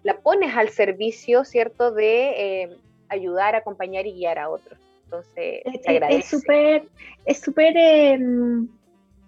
[0.02, 2.70] la pones al servicio, ¿cierto?, de eh,
[3.10, 4.80] ayudar, acompañar y guiar a otros.
[5.04, 6.20] Entonces, te agradece.
[6.20, 6.84] Es súper,
[7.26, 8.68] es súper em,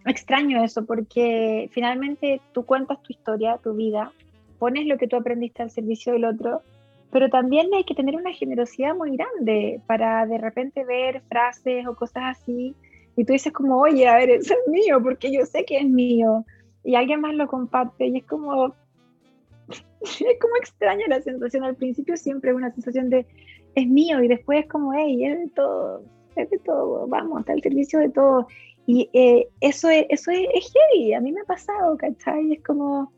[0.07, 4.11] extraño eso, porque finalmente tú cuentas tu historia, tu vida,
[4.57, 6.63] pones lo que tú aprendiste al servicio del otro
[7.13, 11.95] pero también hay que tener una generosidad muy grande para de repente ver frases o
[11.95, 12.75] cosas así.
[13.15, 15.87] Y tú dices como, oye, a ver, eso es mío, porque yo sé que es
[15.87, 16.43] mío,
[16.83, 18.73] y alguien más lo comparte, y es como,
[20.01, 23.27] es como extraña la sensación, al principio siempre es una sensación de,
[23.75, 26.03] es mío, y después es como, hey, es de todo,
[26.35, 28.47] es de todo, vamos, está al servicio de todo,
[28.87, 32.53] y eh, eso, es, eso es, es heavy, a mí me ha pasado, ¿cachai?
[32.53, 33.13] Es como,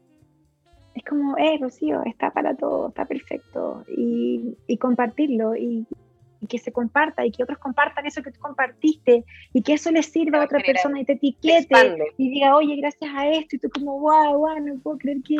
[0.95, 3.84] es como, eh, Rocío, está para todo, está perfecto.
[3.95, 5.86] Y, y compartirlo y,
[6.47, 10.03] que se comparta y que otros compartan eso que tú compartiste y que eso le
[10.03, 13.69] sirva a otra persona y te etiquete y diga, oye, gracias a esto y tú
[13.73, 15.38] como, wow, wow, no puedo creer que,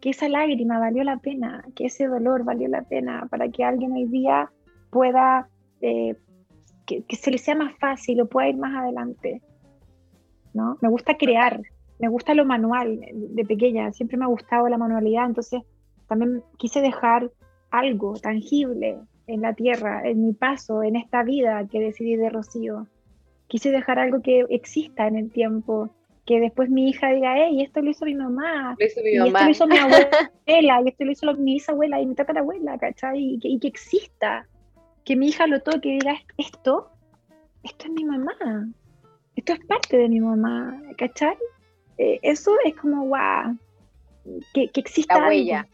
[0.00, 3.92] que esa lágrima valió la pena, que ese dolor valió la pena para que alguien
[3.94, 4.48] hoy día
[4.90, 5.48] pueda,
[5.80, 6.14] eh,
[6.86, 9.42] que, que, se le sea más fácil o pueda ir más adelante.
[10.54, 10.78] ¿no?
[10.80, 11.60] Me gusta crear,
[11.98, 15.62] me gusta lo manual de pequeña, siempre me ha gustado la manualidad, entonces
[16.08, 17.30] también quise dejar
[17.70, 22.86] algo tangible en la tierra, en mi paso, en esta vida que decidí de Rocío.
[23.48, 25.90] Quise dejar algo que exista en el tiempo,
[26.26, 29.18] que después mi hija diga, hey, esto lo hizo mi mamá, lo hizo mi y
[29.18, 29.26] mamá.
[29.26, 29.76] esto lo hizo mi
[30.46, 33.34] abuela, y esto lo hizo mi bisabuela y mi tatarabuela, ¿cachai?
[33.34, 34.46] Y que, y que exista,
[35.04, 36.90] que mi hija lo toque y diga, esto,
[37.62, 38.68] esto es mi mamá,
[39.36, 41.36] esto es parte de mi mamá, ¿cachai?
[41.98, 43.56] Eh, eso es como, guau,
[44.52, 45.20] que, que exista.
[45.20, 45.68] La huella.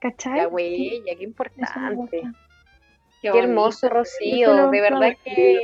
[0.00, 0.38] ¿Cachai?
[0.38, 2.22] La huella, qué importante.
[3.22, 4.70] Qué, hermoso, Rocío.
[4.70, 5.60] De verdad que.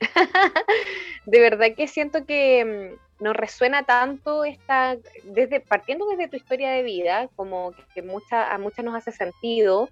[1.26, 6.70] de verdad que siento que mm, nos resuena tanto esta, desde, partiendo desde tu historia
[6.70, 9.88] de vida, como que mucha, a muchas nos hace sentido.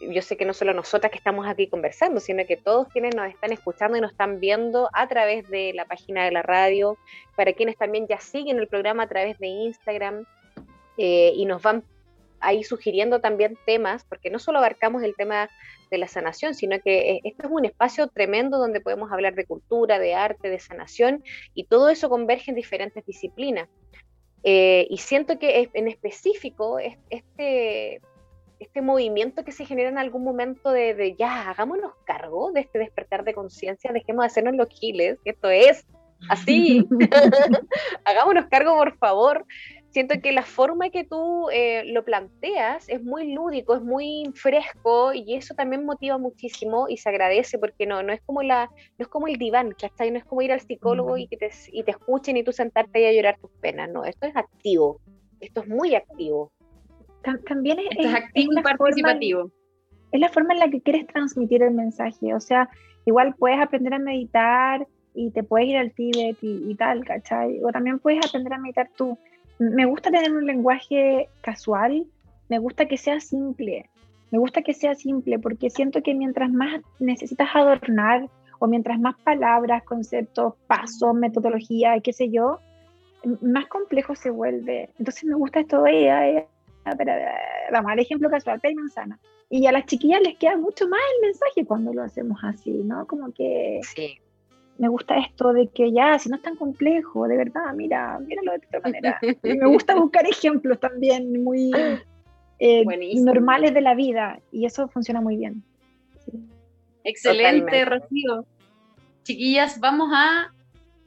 [0.00, 3.28] Yo sé que no solo nosotras que estamos aquí conversando, sino que todos quienes nos
[3.28, 6.96] están escuchando y nos están viendo a través de la página de la radio,
[7.36, 10.24] para quienes también ya siguen el programa a través de Instagram
[10.96, 11.84] eh, y nos van
[12.40, 15.50] ahí sugiriendo también temas, porque no solo abarcamos el tema
[15.90, 19.98] de la sanación, sino que esto es un espacio tremendo donde podemos hablar de cultura,
[19.98, 21.22] de arte, de sanación,
[21.54, 23.68] y todo eso converge en diferentes disciplinas.
[24.42, 26.78] Eh, y siento que en específico
[27.10, 28.00] este,
[28.60, 32.78] este movimiento que se genera en algún momento de, de ya, hagámonos cargo de este
[32.78, 35.86] despertar de conciencia, dejemos de hacernos los giles, que esto es
[36.28, 36.86] así,
[38.04, 39.46] hagámonos cargo por favor,
[39.90, 45.12] siento que la forma que tú eh, lo planteas es muy lúdico, es muy fresco
[45.12, 49.04] y eso también motiva muchísimo y se agradece porque no, no es como la, no
[49.04, 50.10] es como el diván, ¿cachai?
[50.10, 52.98] No es como ir al psicólogo y que te, y te escuchen y tú sentarte
[52.98, 55.00] ahí a llorar tus penas, no, esto es activo,
[55.40, 56.52] esto es muy activo.
[57.22, 59.50] También es, es activo y participativo.
[60.12, 62.68] es la forma en la que quieres transmitir el mensaje, o sea,
[63.04, 67.62] igual puedes aprender a meditar y te puedes ir al Tíbet y, y tal, ¿cachai?
[67.62, 69.18] O también puedes aprender a meditar tú
[69.60, 72.06] me gusta tener un lenguaje casual,
[72.48, 73.90] me gusta que sea simple,
[74.30, 78.26] me gusta que sea simple porque siento que mientras más necesitas adornar
[78.58, 82.58] o mientras más palabras, conceptos, pasos, metodología, qué sé yo,
[83.42, 84.88] más complejo se vuelve.
[84.98, 86.46] Entonces me gusta esto de,
[86.84, 89.18] vamos al ejemplo casual, pay manzana.
[89.48, 93.06] Y a las chiquillas les queda mucho más el mensaje cuando lo hacemos así, ¿no?
[93.06, 94.18] Como que sí
[94.80, 98.52] me gusta esto de que ya, si no es tan complejo, de verdad, mira, míralo
[98.52, 99.20] de otra manera.
[99.42, 101.70] me gusta buscar ejemplos también muy
[102.58, 102.84] eh,
[103.22, 105.62] normales de la vida y eso funciona muy bien.
[107.04, 108.46] Excelente, Rocío.
[109.22, 110.50] Chiquillas, vamos a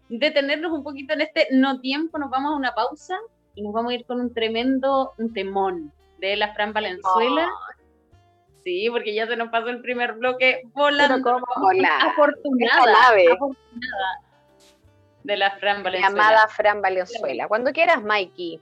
[0.08, 3.18] detenernos un poquito en este no tiempo, nos vamos a una pausa
[3.56, 7.50] y nos vamos a ir con un tremendo un temón de la Fran Valenzuela.
[8.63, 11.38] Sí, porque ya se nos pasó el primer bloque volando.
[11.38, 13.13] Afortunada, afortunada
[15.24, 16.10] de la Fran Valenzuela.
[16.10, 17.48] Llamada Fran Valenzuela.
[17.48, 18.62] Cuando quieras, Mikey.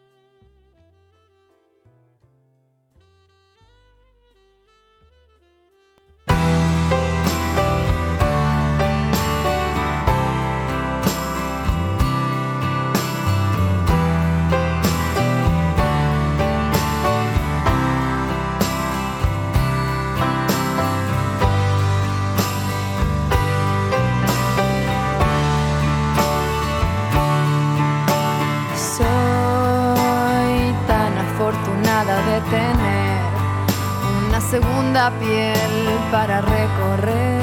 [34.51, 35.73] Segunda piel
[36.11, 37.41] para recorrer.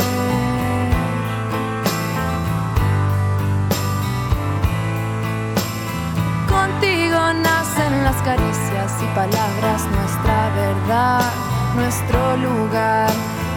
[6.47, 11.33] Contigo nacen las caricias y palabras, nuestra verdad,
[11.77, 13.11] nuestro lugar.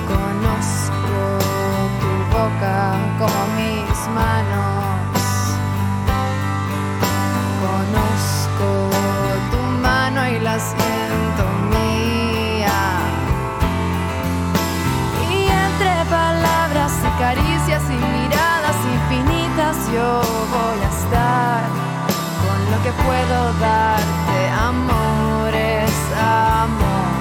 [0.08, 1.20] Conozco
[2.02, 2.78] tu boca
[3.20, 5.22] como mis manos.
[7.68, 8.68] Conozco
[9.52, 10.58] tu mano y la
[17.22, 20.22] caricias y miradas infinitas yo
[20.58, 21.62] voy a estar
[22.44, 27.12] con lo que puedo darte amor es amor.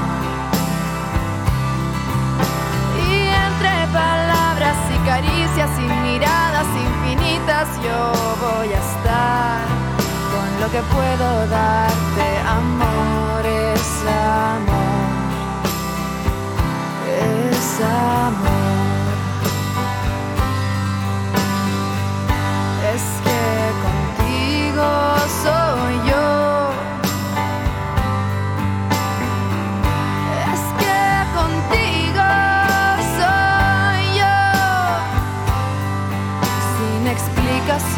[3.13, 3.15] Y
[3.47, 8.01] entre palabras y caricias y miradas infinitas yo
[8.47, 9.61] voy a estar
[10.33, 13.89] con lo que puedo darte amor es
[14.49, 14.91] amor.
[17.53, 18.50] Es amor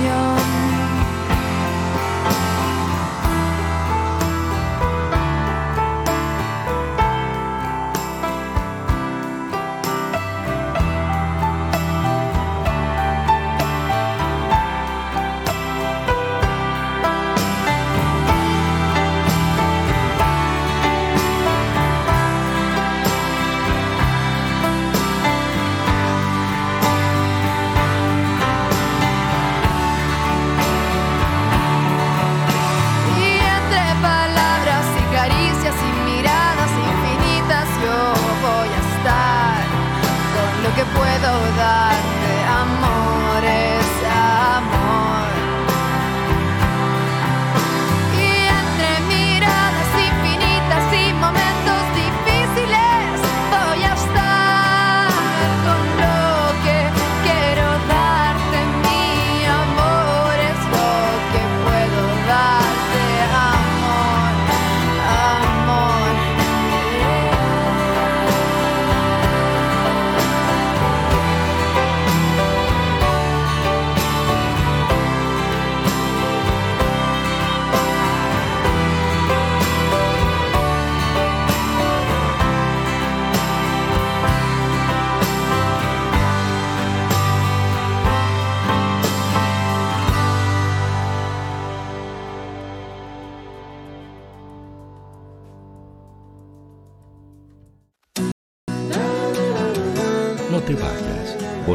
[0.03, 0.42] your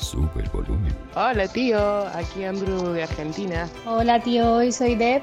[0.00, 0.94] sube el volumen.
[1.14, 3.68] Hola tío, aquí Andrew de Argentina.
[3.86, 5.22] Hola tío, hoy soy Deb.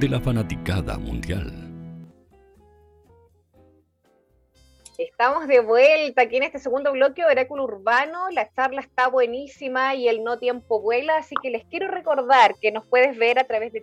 [0.00, 1.52] de la fanaticada mundial.
[4.96, 8.30] Estamos de vuelta aquí en este segundo bloque de Oráculo Urbano.
[8.30, 12.72] La charla está buenísima y el no tiempo vuela, así que les quiero recordar que
[12.72, 13.82] nos puedes ver a través de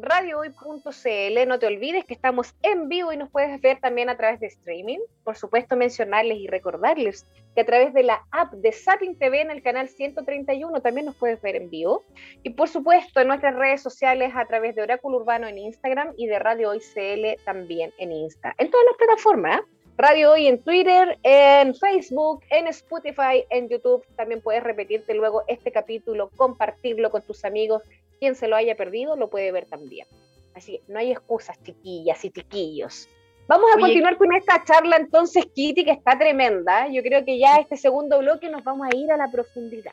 [0.00, 1.48] www.radiohoy.cl.
[1.48, 4.46] No te olvides que estamos en vivo y nos puedes ver también a través de
[4.46, 4.98] streaming.
[5.24, 9.50] Por supuesto, mencionarles y recordarles que a través de la app de Satin TV en
[9.50, 12.04] el canal 131 también nos puedes ver en vivo.
[12.42, 16.26] Y por supuesto, en nuestras redes sociales a través de Oráculo Urbano en Instagram y
[16.26, 18.54] de Radio Hoy CL también en Insta.
[18.58, 19.60] En todas las plataformas.
[19.60, 19.79] ¿eh?
[20.00, 24.02] Radio Hoy en Twitter, en Facebook, en Spotify, en YouTube.
[24.16, 27.82] También puedes repetirte luego este capítulo, compartirlo con tus amigos.
[28.18, 30.06] Quien se lo haya perdido lo puede ver también.
[30.54, 33.10] Así que no hay excusas, chiquillas y chiquillos.
[33.46, 36.88] Vamos a continuar con esta charla entonces, Kitty, que está tremenda.
[36.88, 39.92] Yo creo que ya este segundo bloque nos vamos a ir a la profundidad.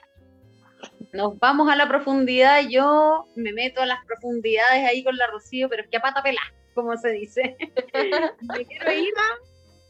[1.11, 2.61] Nos vamos a la profundidad.
[2.69, 6.23] Yo me meto a las profundidades ahí con la Rocío, pero es que a pata
[6.23, 7.57] pelada, como se dice.
[8.57, 9.13] me quiero ir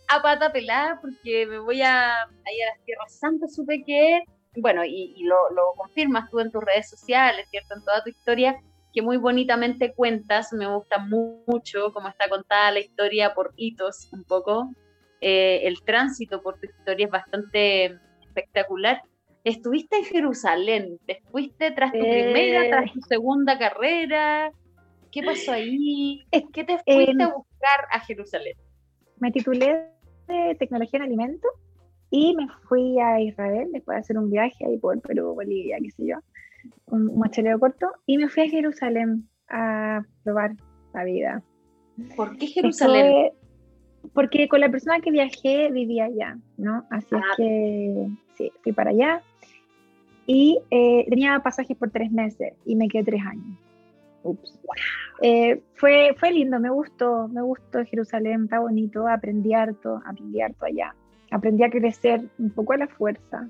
[0.08, 4.24] a pata pelada porque me voy a, a ir a las Tierras Santas, supe que,
[4.56, 7.76] bueno, y, lo, confirmas tú en tus redes sociales, ¿cierto?
[7.76, 8.62] En toda tu historia,
[8.94, 14.24] que muy bonitamente cuentas, me gusta mucho cómo está contada la historia por hitos un
[14.24, 14.72] poco,
[15.20, 19.02] eh, el tránsito por tu historia es bastante espectacular.
[19.44, 22.70] Estuviste en Jerusalén, te fuiste tras tu primera, eh.
[22.70, 24.52] tras tu segunda carrera,
[25.12, 26.26] ¿qué pasó ahí?
[26.32, 28.58] ¿Qué te fuiste a buscar a Jerusalén?
[29.20, 29.97] Me titulé
[30.28, 31.52] de tecnología en alimentos
[32.10, 35.92] y me fui a Israel después de hacer un viaje ahí por Perú, Bolivia, qué
[35.92, 36.18] sé yo,
[36.86, 40.52] un, un macheleo corto, y me fui a Jerusalén a probar
[40.94, 41.44] la vida.
[42.16, 43.32] ¿Por qué Jerusalén?
[44.14, 46.86] porque con la persona que viajé vivía allá, ¿no?
[46.90, 47.34] Así es ah.
[47.36, 49.22] que sí, fui para allá
[50.26, 53.58] y eh, tenía pasajes por tres meses y me quedé tres años.
[54.28, 54.60] Ups.
[55.22, 60.66] Eh, fue, fue lindo, me gustó, me gustó Jerusalén, está bonito, aprendí harto, aprendí harto
[60.66, 60.96] allá.
[61.32, 63.50] Aprendí a crecer un poco a la fuerza.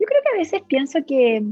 [0.00, 1.42] Yo creo que a veces pienso que,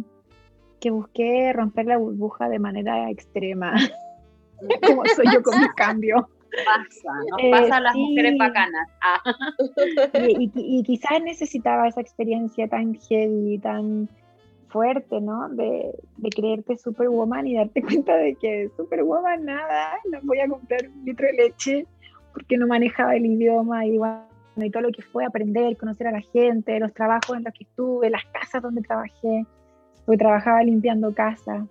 [0.81, 3.75] que busqué romper la burbuja de manera extrema,
[4.87, 6.29] como soy yo con mi cambio.
[6.65, 8.89] Pasa, nos eh, pasa a las mujeres bacanas.
[9.03, 9.21] Ah.
[10.15, 14.09] Y, y, quizás necesitaba esa experiencia tan heavy, tan
[14.77, 15.49] fuerte, ¿no?
[15.49, 20.87] De, de creerte superwoman y darte cuenta de que superwoman nada, no voy a comprar
[20.87, 21.87] un litro de leche
[22.35, 24.27] porque no manejaba el idioma y bueno,
[24.59, 27.65] y todo lo que fue aprender, conocer a la gente, los trabajos en los que
[27.65, 29.47] estuve, las casas donde trabajé,
[30.05, 31.65] porque trabajaba limpiando casas.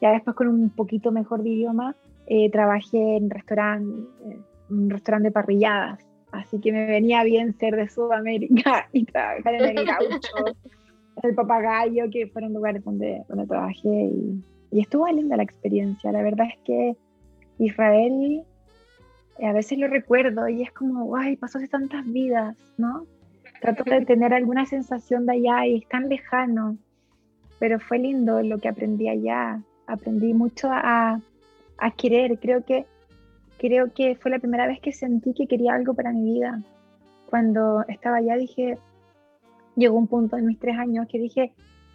[0.00, 1.96] Ya después con un poquito mejor de idioma,
[2.26, 4.38] eh, trabajé en restaurante, eh,
[4.70, 9.78] un restaurante de parrilladas, así que me venía bien ser de Sudamérica y trabajar en
[9.78, 10.56] el gaucho
[11.22, 16.12] el papagayo, que fueron lugares donde, donde trabajé y, y, estuvo linda la experiencia.
[16.12, 16.96] La verdad es que
[17.58, 18.44] Israel
[19.38, 23.06] eh, a veces lo recuerdo y es como, ay, pasó hace tantas vidas, ¿no?
[23.60, 26.76] Trato de tener alguna sensación de allá y es tan lejano,
[27.58, 29.60] pero fue lindo lo que aprendí allá.
[29.86, 31.20] Aprendí mucho a,
[31.78, 32.38] a querer.
[32.40, 32.86] Creo que,
[33.58, 36.60] creo que fue la primera vez que sentí que quería algo para mi vida.
[37.26, 38.78] Cuando estaba allá dije,
[39.76, 41.52] llegó un punto en mis tres años que dije,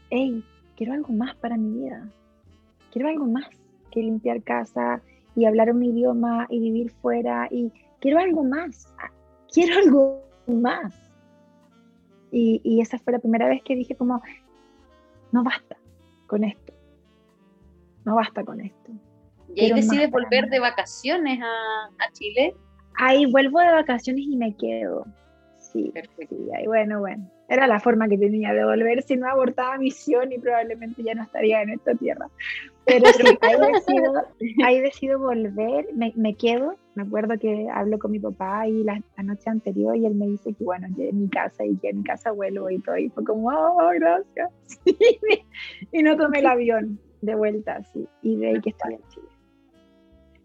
[0.09, 0.43] hey,
[0.75, 2.07] quiero algo más para mi vida.
[2.91, 3.47] Quiero algo más
[3.91, 5.01] que limpiar casa
[5.35, 8.93] y hablar un idioma y vivir fuera y quiero algo más.
[9.51, 10.93] Quiero algo más.
[12.31, 14.21] Y, y esa fue la primera vez que dije como,
[15.31, 15.77] no basta
[16.27, 16.73] con esto.
[18.05, 18.91] No basta con esto.
[19.53, 22.55] ¿Y ahí decides volver de vacaciones a, a Chile?
[22.99, 25.05] Ahí vuelvo de vacaciones y me quedo.
[25.57, 26.35] Sí, Perfecto.
[26.35, 30.31] sí, ahí bueno, bueno era la forma que tenía de volver, si no abortaba misión
[30.31, 32.29] y probablemente ya no estaría en esta tierra.
[32.85, 33.23] Pero sí,
[34.63, 39.01] ahí decido, volver, me, me, quedo, me acuerdo que hablo con mi papá ahí la,
[39.23, 41.97] noche anterior y él me dice que bueno, que en mi casa y que en
[41.97, 44.51] mi casa vuelvo y todo, y fue como, oh, gracias.
[45.91, 49.27] y no tomé el avión de vuelta, así, y de ahí que estoy en Chile.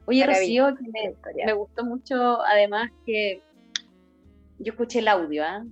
[0.07, 1.15] Oye, Rocío, me,
[1.47, 3.41] me gustó mucho además que
[4.63, 5.65] yo escuché el audio, ¿ah?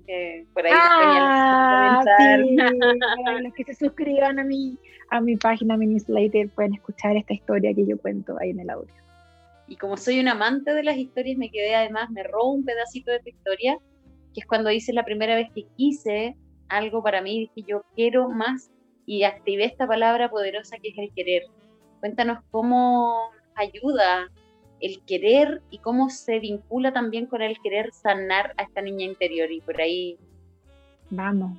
[0.53, 2.57] por ahí ah, sí.
[3.43, 4.77] los que se suscriban a mi,
[5.11, 8.71] a mi página, mi newsletter, pueden escuchar esta historia que yo cuento ahí en el
[8.71, 8.93] audio.
[9.69, 13.13] Y como soy un amante de las historias, me quedé además, me robó un pedacito
[13.13, 13.79] de tu historia,
[14.35, 16.37] que es cuando hice la primera vez que quise
[16.69, 18.71] algo para mí, dije yo quiero más
[19.07, 21.43] y activé esta palabra poderosa que es el querer.
[22.01, 24.31] Cuéntanos cómo ayuda
[24.81, 29.51] el querer y cómo se vincula también con el querer sanar a esta niña interior
[29.51, 30.19] y por ahí.
[31.11, 31.59] Vamos.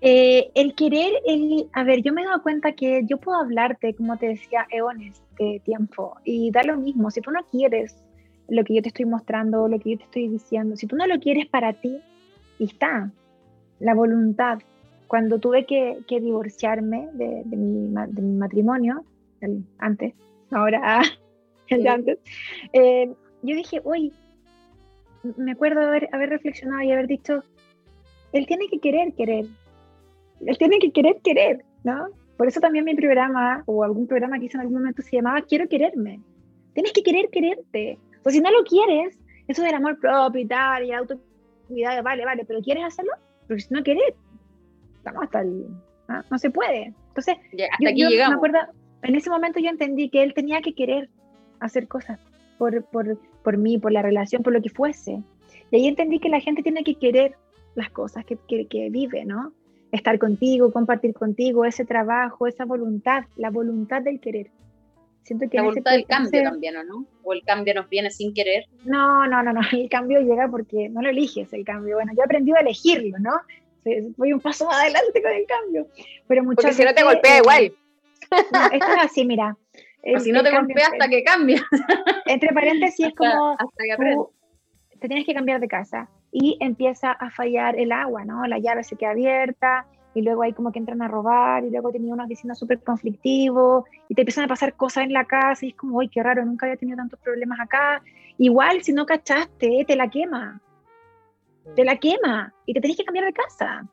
[0.00, 3.94] Eh, el querer, el, a ver, yo me he dado cuenta que yo puedo hablarte,
[3.94, 7.10] como te decía, eones de tiempo y da lo mismo.
[7.10, 8.02] Si tú no quieres
[8.48, 11.06] lo que yo te estoy mostrando, lo que yo te estoy diciendo, si tú no
[11.06, 11.98] lo quieres para ti,
[12.58, 13.10] y está,
[13.80, 14.58] la voluntad.
[15.06, 19.04] Cuando tuve que, divorciarme de, mi, matrimonio,
[19.78, 20.14] antes,
[20.50, 21.02] ahora
[21.76, 22.18] el de antes,
[22.72, 23.12] eh,
[23.42, 24.12] yo dije, uy,
[25.36, 27.42] me acuerdo haber, haber reflexionado y haber dicho,
[28.32, 29.46] él tiene que querer querer,
[30.44, 32.08] él tiene que querer querer, ¿no?
[32.36, 35.40] Por eso también mi programa, o algún programa que hice en algún momento, se llamaba
[35.42, 36.20] Quiero quererme.
[36.74, 37.98] Tienes que querer quererte.
[38.24, 42.24] O si no lo quieres, eso del amor propio y tal, y el autocuidado, vale,
[42.24, 43.12] vale, pero ¿quieres hacerlo?
[43.46, 44.14] Porque si no quieres,
[44.98, 45.66] estamos hasta el...
[46.08, 46.22] ¿no?
[46.30, 46.92] no se puede.
[47.08, 48.30] Entonces, hasta aquí llegamos.
[48.30, 48.58] me acuerdo,
[49.02, 51.08] en ese momento yo entendí que él tenía que querer
[51.60, 52.18] hacer cosas
[52.58, 55.22] por, por, por mí, por la relación, por lo que fuese.
[55.70, 57.34] Y ahí entendí que la gente tiene que querer
[57.74, 59.52] las cosas que, que, que vive, ¿no?
[59.92, 64.50] estar contigo, compartir contigo, ese trabajo, esa voluntad, la voluntad del querer.
[65.22, 67.06] Siento que la voluntad del cambio también, ¿o no?
[67.24, 68.66] ¿O el cambio nos viene sin querer?
[68.84, 71.96] No, no, no, no, el cambio llega porque no lo eliges el cambio.
[71.96, 73.32] Bueno, yo he aprendido a elegirlo, ¿no?
[74.16, 75.88] Voy un paso más adelante con el cambio.
[76.28, 77.72] Pero muchas porque si no te golpea igual.
[78.72, 79.56] esto es así, mira.
[80.18, 81.62] Si no te golpea hasta que cambia.
[82.26, 87.30] Entre paréntesis es como hasta que te tienes que cambiar de casa y empieza a
[87.30, 88.46] fallar el agua, ¿no?
[88.46, 91.92] La llave se queda abierta y luego hay como que entran a robar y luego
[91.92, 95.70] tenía unos vecinos súper conflictivos y te empiezan a pasar cosas en la casa y
[95.70, 98.02] es como, uy, qué raro, nunca había tenido tantos problemas acá.
[98.38, 100.60] Igual si no cachaste, te la quema,
[101.74, 103.86] te la quema y te tenés que cambiar de casa.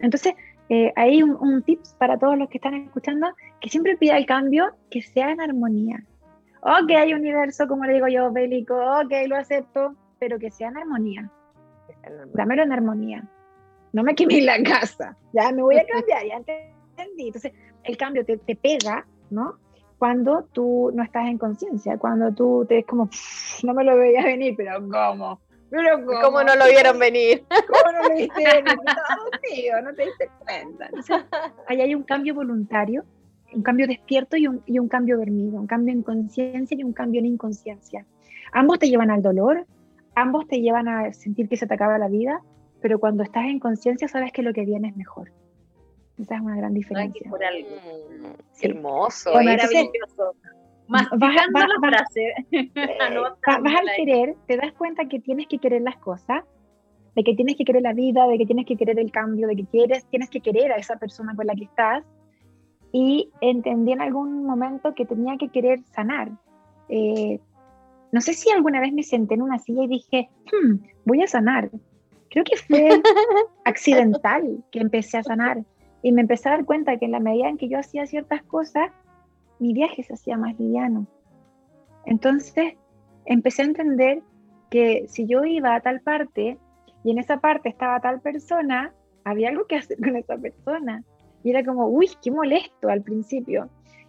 [0.00, 0.34] Entonces,
[0.68, 3.28] eh, hay un, un tips para todos los que están escuchando,
[3.60, 6.04] que siempre pida el cambio que sea en armonía.
[6.62, 11.30] Ok, universo, como le digo yo, bélico, ok, lo acepto, pero que sea en armonía.
[12.34, 13.24] Dámelo en armonía.
[13.92, 15.16] No me quemé la casa.
[15.32, 17.28] Ya me voy a cambiar, ya entendí.
[17.28, 17.52] Entonces,
[17.84, 19.58] el cambio te, te pega, ¿no?
[19.98, 23.08] Cuando tú no estás en conciencia, cuando tú te ves como,
[23.62, 25.40] no me lo veías venir, pero ¿cómo?
[25.76, 26.42] Pero ¿cómo?
[26.42, 27.44] no lo vieron venir?
[27.48, 28.74] ¿Cómo no lo viste venir?
[29.42, 30.90] Tío, no te diste cuenta.
[31.68, 33.04] ahí hay un cambio voluntario,
[33.52, 36.92] un cambio despierto y un, y un cambio dormido, un cambio en conciencia y un
[36.92, 38.06] cambio en inconsciencia.
[38.52, 39.66] Ambos te llevan al dolor,
[40.14, 42.40] ambos te llevan a sentir que se te acaba la vida,
[42.80, 45.32] pero cuando estás en conciencia sabes que lo que viene es mejor.
[46.18, 47.28] Esa es una gran diferencia.
[47.28, 47.68] Por algo.
[47.68, 50.34] Mm, hermoso, maravilloso.
[50.88, 52.34] Vas, vas, la frase.
[53.44, 56.44] vas al querer, te das cuenta que tienes que querer las cosas,
[57.14, 59.56] de que tienes que querer la vida, de que tienes que querer el cambio, de
[59.56, 62.04] que quieres, tienes que querer a esa persona con la que estás.
[62.92, 66.30] Y entendí en algún momento que tenía que querer sanar.
[66.88, 67.40] Eh,
[68.12, 71.26] no sé si alguna vez me senté en una silla y dije, hmm, voy a
[71.26, 71.70] sanar.
[72.30, 72.88] Creo que fue
[73.64, 75.64] accidental que empecé a sanar.
[76.02, 78.42] Y me empecé a dar cuenta que en la medida en que yo hacía ciertas
[78.44, 78.92] cosas,
[79.58, 81.06] mi viaje se hacía más liviano.
[82.04, 82.74] Entonces
[83.24, 84.22] empecé a entender
[84.70, 86.58] que si yo iba a tal parte
[87.04, 88.92] y en esa parte estaba tal persona,
[89.24, 91.04] había algo que hacer con esa persona.
[91.42, 93.68] Y era como, uy, qué molesto al principio.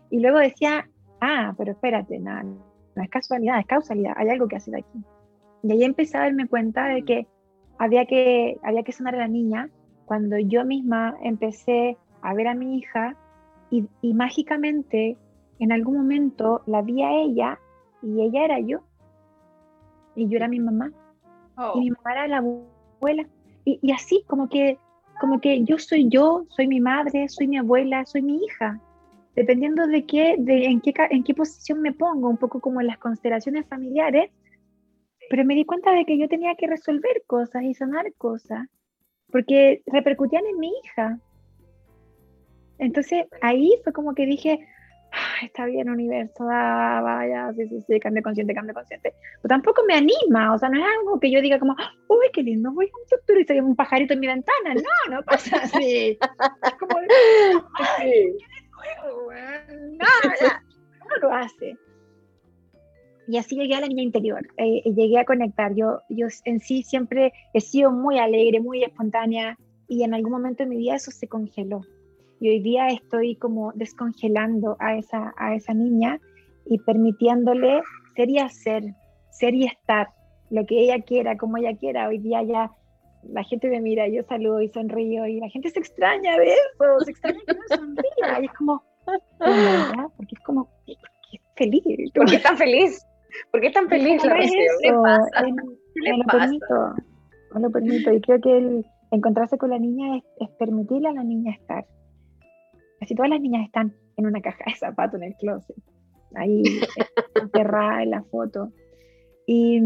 [0.09, 0.89] Y luego decía,
[1.21, 5.03] ah, pero espérate, nada, no es casualidad, es causalidad, hay algo que hacer aquí.
[5.63, 7.27] Y ahí empecé a darme cuenta de que
[7.77, 9.69] había que, había que sanar a la niña
[10.05, 13.15] cuando yo misma empecé a ver a mi hija
[13.69, 15.17] y, mágicamente
[15.59, 17.59] en algún momento la vi a ella
[18.01, 18.79] y ella era yo.
[20.15, 20.91] Y yo era mi mamá.
[21.75, 23.27] Y mi mamá era la abuela.
[23.65, 24.77] Y, y, así, como que,
[25.19, 28.79] como que yo soy yo, soy mi madre, soy mi abuela, soy mi hija
[29.37, 32.87] dependiendo de qué, de en qué, en qué posición me pongo, un poco como en
[32.87, 34.31] las constelaciones familiares,
[35.29, 38.67] pero me di cuenta de que yo tenía que resolver cosas y sanar cosas,
[39.31, 41.19] porque repercutían en mi hija.
[42.79, 44.67] Entonces ahí fue como que dije,
[45.43, 49.13] está bien universo, ah, vaya, sí, sí, sí, cambio consciente, cambio consciente.
[49.41, 51.75] Pero tampoco me anima, o sea, no es algo que yo diga como,
[52.07, 54.73] uy, qué lindo, voy a un doctor y soy un pajarito en mi ventana.
[54.75, 56.17] No, no pasa así.
[56.19, 56.99] es como,
[59.97, 60.07] no,
[61.21, 61.77] lo hace.
[63.27, 65.75] Y así llegué a la niña interior, eh, llegué a conectar.
[65.75, 69.57] Yo, yo en sí siempre he sido muy alegre, muy espontánea
[69.87, 71.81] y en algún momento de mi vida eso se congeló.
[72.39, 76.19] Y hoy día estoy como descongelando a esa, a esa niña
[76.65, 77.81] y permitiéndole
[78.15, 78.83] ser y hacer,
[79.31, 80.09] ser y estar,
[80.49, 82.07] lo que ella quiera, como ella quiera.
[82.07, 82.71] Hoy día ya
[83.23, 86.99] la gente me mira, yo saludo y sonrío y la gente se extraña de eso,
[87.05, 90.93] se extraña que no sonría y es como, porque es como, porque
[91.33, 92.11] es feliz.
[92.13, 93.05] ¿Por qué tan feliz?
[93.51, 94.93] ¿Por qué tan feliz es
[95.95, 96.95] me lo permito,
[97.53, 101.13] me lo permito y creo que el encontrarse con la niña es, es permitirle a
[101.13, 101.85] la niña estar.
[103.07, 105.77] Casi todas las niñas están en una caja de zapatos en el closet,
[106.35, 106.61] ahí
[107.41, 108.73] enterrada en la foto.
[109.45, 109.79] Y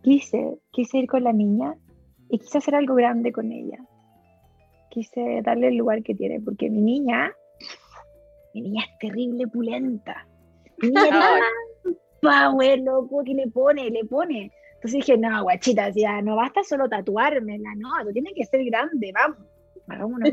[0.00, 1.74] quise, quise ir con la niña
[2.28, 3.78] y quise hacer algo grande con ella.
[4.90, 7.32] Quise darle el lugar que tiene, porque mi niña,
[8.54, 10.28] mi niña es terrible pulenta.
[10.80, 11.40] Mi niña
[12.22, 14.52] power, loco, que le pone, le pone.
[14.74, 19.10] Entonces dije, no, guachita, ya no basta solo tatuármela, no, tú tiene que ser grande,
[19.12, 19.38] vamos,
[19.88, 20.30] hagamos una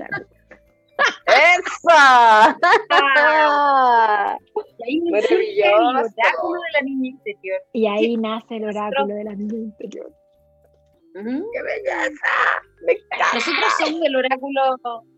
[1.28, 2.58] ¡Esa!
[4.58, 5.44] y ahí nace el
[5.84, 7.62] oráculo de la niña interior.
[7.74, 10.12] Y ahí nace el oráculo de la niña interior.
[11.14, 12.28] ¡Qué belleza!
[13.34, 14.62] Nosotros somos el oráculo,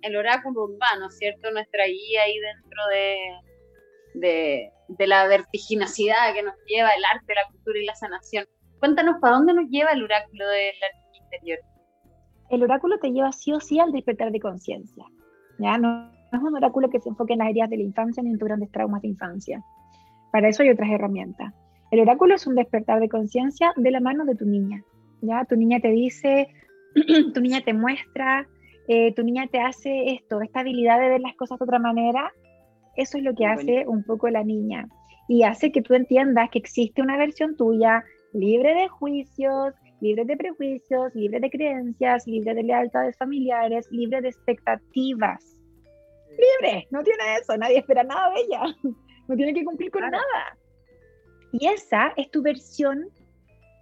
[0.02, 1.52] el oráculo urbano, ¿cierto?
[1.52, 3.18] Nuestra guía ahí dentro de,
[4.14, 8.46] de, de la vertiginosidad que nos lleva el arte, la cultura y la sanación.
[8.80, 11.60] Cuéntanos, ¿para dónde nos lleva el oráculo de la niña interior?
[12.50, 15.06] El oráculo te lleva sí o sí al despertar de conciencia.
[15.60, 15.78] ¿Ya?
[15.78, 18.40] No, es un oráculo que se enfoque en las heridas de la infancia ni en
[18.40, 19.64] tus grandes traumas de infancia.
[20.32, 21.54] Para eso hay otras herramientas.
[21.92, 24.84] El oráculo es un despertar de conciencia de la mano de tu niña.
[25.22, 25.46] ¿ya?
[25.46, 26.50] Tu niña te dice,
[27.34, 28.48] tu niña te muestra,
[28.88, 32.32] eh, tu niña te hace esto, esta habilidad de ver las cosas de otra manera.
[32.96, 34.88] Eso es lo que hace un poco la niña.
[35.28, 38.04] Y hace que tú entiendas que existe una versión tuya
[38.34, 44.30] libre de juicios, libre de prejuicios, libre de creencias, libre de lealtades familiares, libre de
[44.30, 45.60] expectativas.
[46.30, 48.64] Libre, no tiene eso, nadie espera nada de ella,
[49.28, 50.58] no tiene que cumplir con nada.
[51.52, 53.10] Y esa es tu versión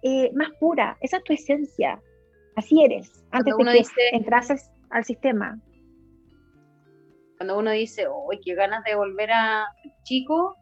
[0.02, 2.00] eh, más pura, esa es tu esencia,
[2.56, 5.60] así eres, antes de que dice, entrases al sistema.
[7.36, 9.66] Cuando uno dice, uy, qué ganas de volver a
[10.02, 10.56] chico,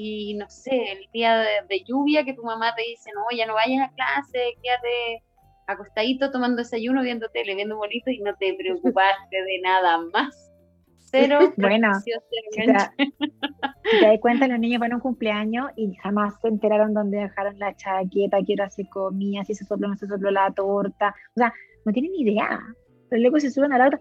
[0.00, 1.38] y no sé, el día
[1.68, 5.24] de, lluvia que tu mamá te dice, no, ya no vayas a clase, quédate
[5.66, 10.52] acostadito tomando desayuno, viendo tele, viendo bonito y no te preocupaste de nada más.
[11.10, 11.52] Cero.
[11.56, 12.12] bueno, si
[12.54, 17.58] te, das cuenta, los niños van a un cumpleaños y jamás se enteraron dónde dejaron
[17.58, 21.12] la chaqueta, qué hora se comía, si se sopló o no se sopló la torta.
[21.34, 21.52] O sea,
[21.84, 22.60] no tienen ni idea.
[23.08, 24.00] Pero luego se suben a la otra.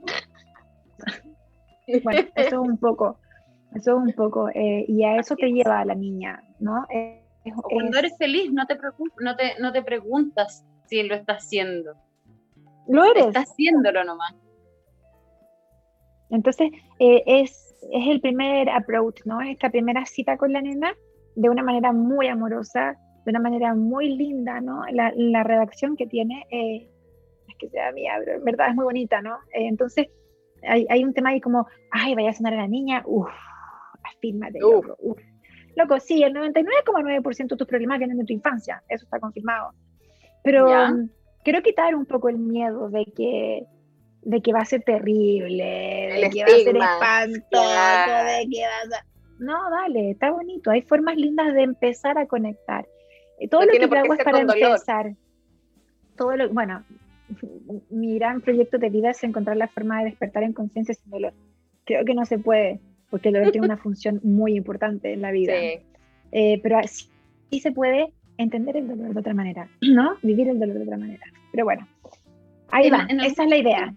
[2.04, 3.20] bueno, eso es un poco
[3.76, 6.86] eso es un poco, eh, y a eso te lleva a la niña, ¿no?
[7.70, 8.78] cuando eres feliz, no te,
[9.20, 11.94] no, te, no te preguntas si lo estás haciendo.
[12.88, 13.28] Lo eres.
[13.28, 14.36] Estás haciéndolo nomás.
[16.30, 19.42] Entonces, eh, es, es el primer approach, ¿no?
[19.42, 20.94] Esta primera cita con la nena,
[21.36, 24.82] de una manera muy amorosa, de una manera muy linda, ¿no?
[24.92, 26.90] La, la redacción que tiene, eh,
[27.48, 29.38] es que sea mía, pero en verdad es muy bonita, ¿no?
[29.54, 30.08] entonces,
[30.64, 33.30] hay, hay, un tema ahí como, ay, vaya a sonar a la niña, uff,
[34.16, 34.60] afírmate.
[34.60, 34.98] Loco.
[35.76, 39.74] loco, sí, el 99,9% de tus problemas vienen de tu infancia, eso está confirmado.
[40.44, 40.68] Pero
[41.44, 43.66] quiero quitar un poco el miedo de que
[44.28, 48.98] de que va a ser terrible, de que va a ser espantoso, de que va
[48.98, 49.06] a...
[49.40, 50.70] No, dale, está bonito.
[50.70, 52.86] Hay formas lindas de empezar a conectar.
[53.40, 55.14] Eh, todo lo que te hago es para empezar.
[56.18, 56.84] Todo lo, bueno,
[57.90, 61.34] mi gran proyecto de vida es encontrar la forma de despertar en conciencia sin dolor.
[61.86, 65.32] Creo que no se puede porque el dolor tiene una función muy importante en la
[65.32, 65.54] vida.
[66.32, 70.18] Eh, pero sí, se puede entender el dolor de otra manera, ¿no?
[70.22, 71.26] Vivir el dolor de otra manera.
[71.52, 71.88] Pero bueno,
[72.72, 73.94] ahí va, esa es la idea.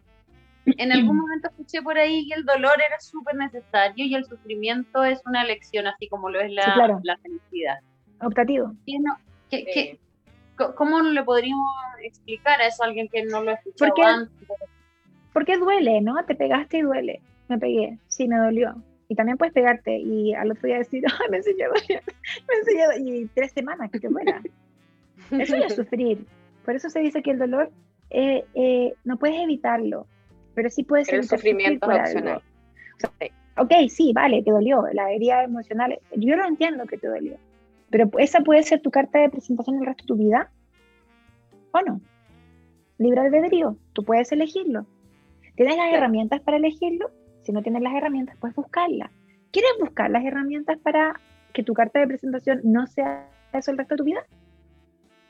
[0.67, 5.05] En algún momento escuché por ahí que el dolor era súper necesario y el sufrimiento
[5.05, 7.79] es una lección, así como lo es la, la felicidad.
[8.23, 8.75] Optativo.
[10.77, 11.67] ¿Cómo le podríamos
[12.03, 14.49] explicar a eso a alguien que no lo ha escuchado porque, antes?
[15.33, 16.23] Porque duele, ¿no?
[16.27, 17.23] Te pegaste y duele.
[17.49, 18.75] Me pegué, sí, me dolió.
[19.11, 23.27] Y también puedes pegarte y al otro día decir, ay, me enseñó, me enseñó, y
[23.35, 24.41] tres semanas que te muera.
[25.33, 26.25] Eso es sufrir.
[26.65, 27.73] Por eso se dice que el dolor
[28.11, 30.07] eh, eh, no puedes evitarlo,
[30.55, 32.41] pero sí puedes evitar el sufrimiento opcional.
[33.57, 37.37] ok, sí, vale, te dolió, la herida emocional, yo lo entiendo que te dolió,
[37.91, 40.53] pero esa puede ser tu carta de presentación el resto de tu vida,
[41.73, 42.01] ¿o no?
[42.99, 44.87] Libre albedrío, tú puedes elegirlo.
[45.57, 47.11] ¿Tienes las herramientas para elegirlo?
[47.51, 49.11] Si no tienes las herramientas, puedes buscarlas.
[49.51, 51.19] ¿Quieres buscar las herramientas para
[51.53, 54.25] que tu carta de presentación no sea eso el resto de tu vida?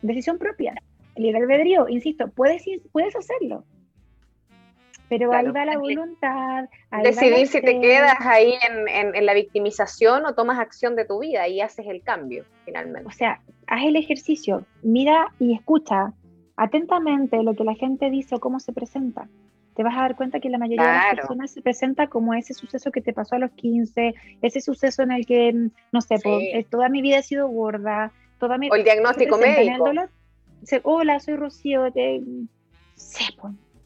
[0.03, 0.75] Decisión propia.
[1.15, 2.63] El libre albedrío, insisto, puedes,
[2.93, 3.65] puedes hacerlo.
[5.09, 6.69] Pero ahí va la voluntad.
[7.03, 11.49] Decidir si te quedas ahí en, en, la victimización o tomas acción de tu vida
[11.49, 13.09] y haces el cambio, finalmente.
[13.09, 16.13] O sea, haz el ejercicio, mira y escucha
[16.59, 19.27] atentamente lo que la gente dice o cómo se presenta,
[19.75, 22.55] te vas a dar cuenta que la mayoría de las personas se presenta como ese
[22.55, 25.53] suceso que te pasó a los 15, ese suceso en el que,
[25.93, 28.69] no sé, eh, toda mi vida he sido gorda, toda mi...
[28.71, 29.85] O el diagnóstico médico.
[30.83, 32.21] Hola, soy Rocío, te...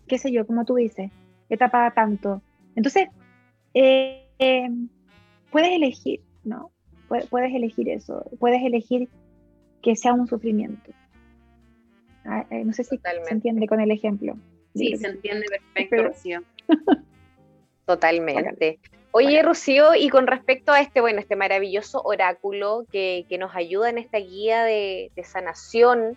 [0.08, 1.10] qué sé yo, como tú dices,
[1.48, 2.42] he tapado tanto.
[2.76, 3.08] Entonces,
[3.74, 4.70] eh, eh,
[5.50, 6.70] puedes elegir, ¿no?
[7.30, 9.08] Puedes elegir eso, puedes elegir
[9.82, 10.90] que sea un sufrimiento.
[12.24, 14.36] Ah, no sé si se entiende con el ejemplo.
[14.74, 16.42] Sí, se entiende perfecto, Rocío.
[17.86, 18.80] Totalmente.
[19.12, 23.98] Oye, Rocío, y con respecto a este, bueno, este maravilloso oráculo que, nos ayuda en
[23.98, 26.16] esta guía de, sanación,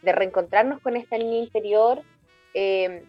[0.00, 2.02] de reencontrarnos con esta niña interior,
[2.54, 3.04] eh,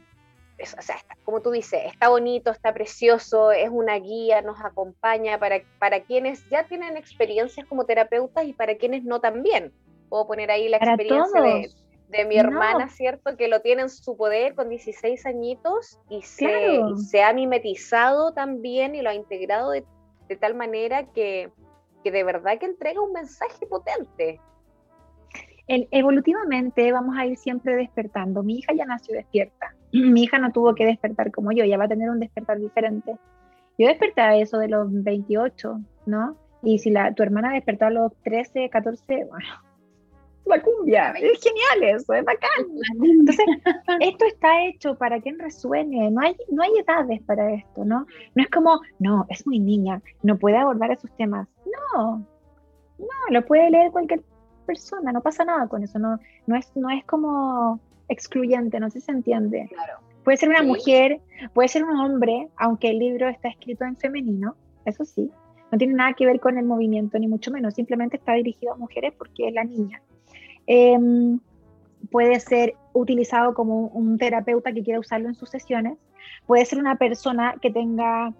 [0.62, 5.62] o sea, como tú dices, está bonito, está precioso, es una guía, nos acompaña para,
[5.80, 9.72] para quienes ya tienen experiencias como terapeutas y para quienes no también.
[10.10, 11.70] Puedo poner ahí la experiencia de,
[12.10, 13.38] de mi hermana, ¿cierto?
[13.38, 18.96] Que lo tiene en su poder con 16 añitos y se, se ha mimetizado también
[18.96, 19.86] y lo ha integrado de,
[20.40, 21.52] tal manera que,
[22.04, 24.40] de verdad que entrega un mensaje potente.
[25.68, 28.42] evolutivamente vamos a ir siempre despertando.
[28.42, 29.76] Mi hija ya nació despierta.
[29.92, 33.18] Mi hija no tuvo que despertar como yo, ya va a tener un despertar diferente.
[33.78, 36.36] Yo desperté a eso de los 28, ¿no?
[36.64, 39.69] Y si la, tu hermana despertó a los 13, 14, bueno,
[40.50, 42.66] la cumbia, es genial eso, es bacán.
[43.02, 43.46] Entonces,
[44.02, 48.06] esto está hecho para quien resuene, no hay, no hay edades para esto, ¿no?
[48.36, 51.48] No es como, no, es muy niña, no puede abordar esos temas.
[51.96, 52.26] No,
[52.98, 54.22] no, lo puede leer cualquier
[54.66, 59.00] persona, no pasa nada con eso, no, no, es, no es como excluyente, no sé
[59.00, 59.70] si se entiende.
[60.24, 61.22] Puede ser una mujer,
[61.54, 65.32] puede ser un hombre, aunque el libro está escrito en femenino, eso sí,
[65.72, 68.78] no tiene nada que ver con el movimiento, ni mucho menos, simplemente está dirigido a
[68.78, 70.02] mujeres porque es la niña.
[70.72, 71.40] Em,
[72.12, 75.98] puede ser utilizado como un terapeuta que quiera usarlo en sus sesiones,
[76.46, 78.32] puede ser una persona que tenga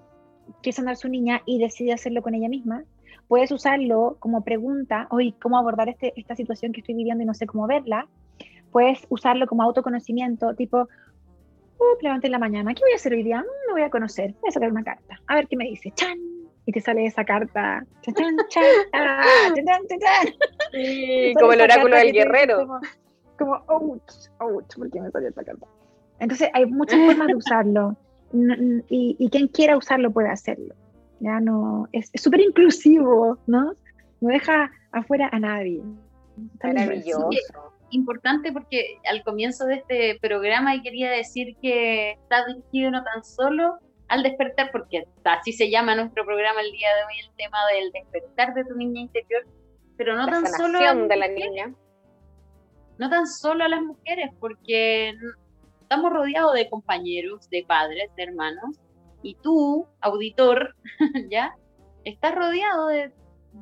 [0.62, 2.84] que sanar su niña y decide hacerlo con ella misma,
[3.28, 7.34] puedes usarlo como pregunta, hoy, ¿cómo abordar este, esta situación que estoy viviendo y no
[7.34, 8.08] sé cómo verla?
[8.72, 13.42] Puedes usarlo como autoconocimiento, tipo, uh, en la mañana, ¿qué voy a hacer hoy día?
[13.42, 16.39] Mm, voy a conocer, voy a sacar una carta, a ver qué me dice, ¡chan!
[16.70, 17.84] Y te sale esa carta.
[21.40, 22.80] como el oráculo del guerrero.
[23.40, 25.66] Como, ouch, ouch, ¿por qué me salió esta carta?
[26.20, 27.98] Entonces hay muchas formas de usarlo
[28.88, 30.76] y, quien quiera usarlo puede hacerlo.
[31.22, 33.74] Ya no, es súper inclusivo, ¿no?
[34.22, 35.82] No deja afuera a nadie.
[36.62, 37.32] Maravilloso.
[37.90, 43.80] Importante porque al comienzo de este programa quería decir que está dirigido no tan solo
[44.10, 47.92] al despertar, porque así se llama nuestro programa el día de hoy, el tema del
[47.92, 49.46] despertar de tu niña interior,
[49.98, 51.74] pero no tan solo a de la niña.
[52.98, 55.16] No tan solo a las mujeres, porque
[55.82, 58.78] estamos rodeados de compañeros, de padres, de hermanos,
[59.22, 60.76] y tú, auditor,
[61.30, 61.56] ya,
[62.04, 63.14] estás rodeado de,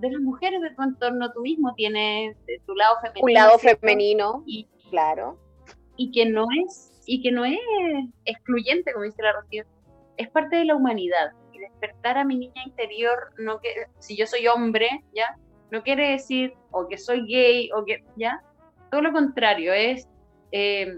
[0.01, 3.25] las mujeres de tu entorno, tú mismo tienes de tu lado femenino.
[3.25, 5.37] Un lado femenino, y, claro.
[5.97, 7.59] Y que no es, y que no es
[8.25, 9.65] excluyente, como dice la Rocío,
[10.17, 11.31] es parte de la humanidad.
[11.53, 15.37] Y despertar a mi niña interior, no que, si yo soy hombre, ¿ya?
[15.71, 18.43] No quiere decir o que soy gay o que, ¿ya?
[18.91, 20.07] Todo lo contrario, es
[20.51, 20.97] eh,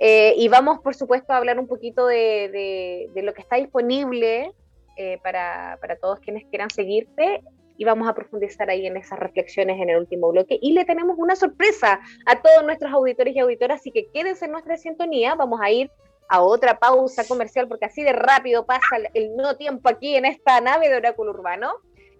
[0.00, 4.52] Eh, y vamos, por supuesto, a hablar un poquito de, lo que está disponible
[4.96, 7.42] eh, para, para todos quienes quieran seguirte
[7.76, 10.58] y vamos a profundizar ahí en esas reflexiones en el último bloque.
[10.60, 14.52] Y le tenemos una sorpresa a todos nuestros auditores y auditoras, así que quédense en
[14.52, 15.34] nuestra sintonía.
[15.34, 15.90] Vamos a ir
[16.28, 20.60] a otra pausa comercial porque así de rápido pasa el no tiempo aquí en esta
[20.60, 21.72] nave de Oráculo Urbano.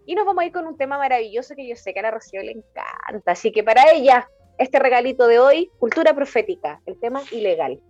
[0.07, 2.11] Y nos vamos a ir con un tema maravilloso que yo sé que a la
[2.11, 3.33] Rocío le encanta.
[3.33, 4.29] Así que para ella,
[4.59, 7.81] este regalito de hoy, cultura profética, el tema ilegal.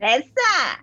[0.00, 0.82] ¡Esa!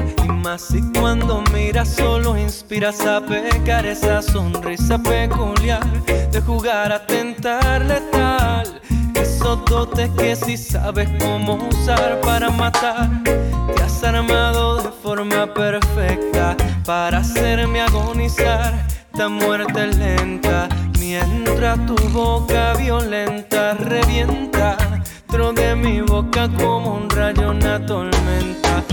[0.51, 7.05] Y más si cuando miras solo inspiras a pecar esa sonrisa peculiar de jugar a
[7.05, 8.81] tentar letal.
[9.13, 16.57] Esos dotes que si sabes cómo usar para matar, te has armado de forma perfecta
[16.85, 18.73] para hacerme agonizar.
[19.13, 20.67] Esta muerte lenta
[20.99, 24.75] mientras tu boca violenta revienta
[25.29, 28.83] dentro de mi boca como un rayo, una tormenta.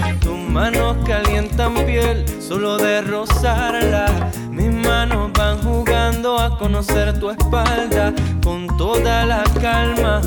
[0.49, 4.31] Manos calientan piel solo de rozarla.
[4.51, 10.21] Mis manos van jugando a conocer tu espalda con toda la calma.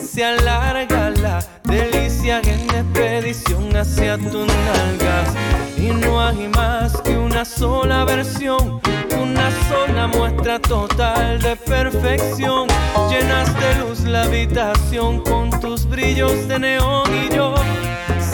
[0.00, 5.34] Se alarga la delicia en expedición hacia tus nalgas.
[5.76, 8.80] Y no hay más que una sola versión
[9.20, 12.68] una sola muestra total de perfección.
[13.10, 17.54] Llenas de luz la habitación con tus brillos de neón y yo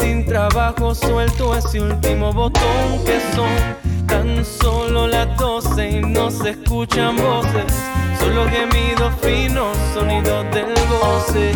[0.02, 6.50] sin trabajo suelto ese último botón que son tan solo las doce y no se
[6.50, 7.72] escuchan voces,
[8.18, 11.52] solo gemidos finos, sonidos del goce.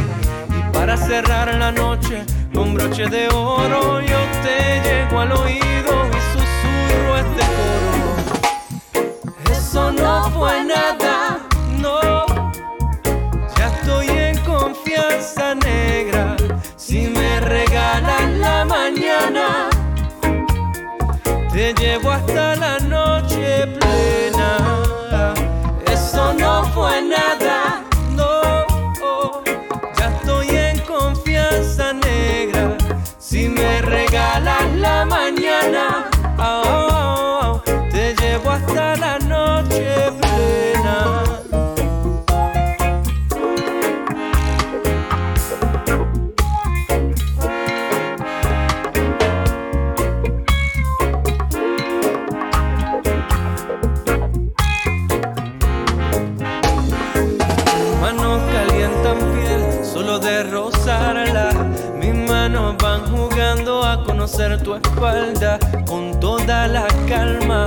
[0.56, 2.24] Y para cerrar la noche
[2.54, 7.96] con broche de oro yo te llego al oído y susurro este coro
[9.92, 11.38] no fue nada,
[11.80, 12.24] no.
[13.56, 16.15] Ya estoy en confianza negra.
[21.52, 24.84] Te llevo hasta la noche plena.
[25.90, 28.64] Eso no fue nada, no.
[29.98, 32.76] Ya estoy en confianza negra.
[33.18, 36.08] Si me regalan la mañana,
[36.38, 37.60] oh,
[37.90, 39.25] te llevo hasta la Manos
[64.36, 67.64] tu espalda con toda la calma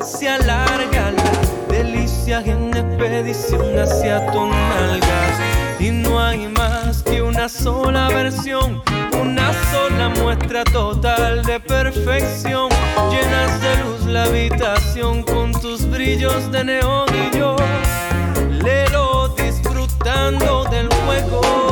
[0.00, 5.40] se alarga la delicia en expedición hacia tus nalgas.
[5.80, 8.80] Y no hay más que una sola versión,
[9.20, 12.68] una sola muestra total de perfección.
[13.10, 17.56] Llenas de luz la habitación con tus brillos de neón y yo,
[18.62, 21.71] lelo disfrutando del juego.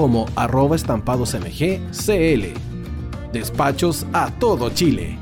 [0.00, 2.44] como arroba estampadosmgcl.
[3.32, 5.18] Despachos a todo Chile.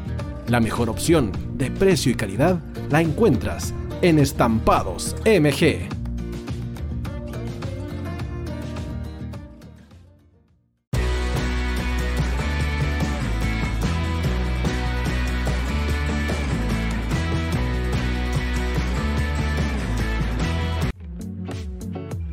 [0.49, 2.61] La mejor opción de precio y calidad
[2.91, 3.72] la encuentras
[4.03, 5.89] en Estampados MG.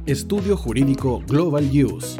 [0.06, 2.20] Estudio Jurídico Global Use.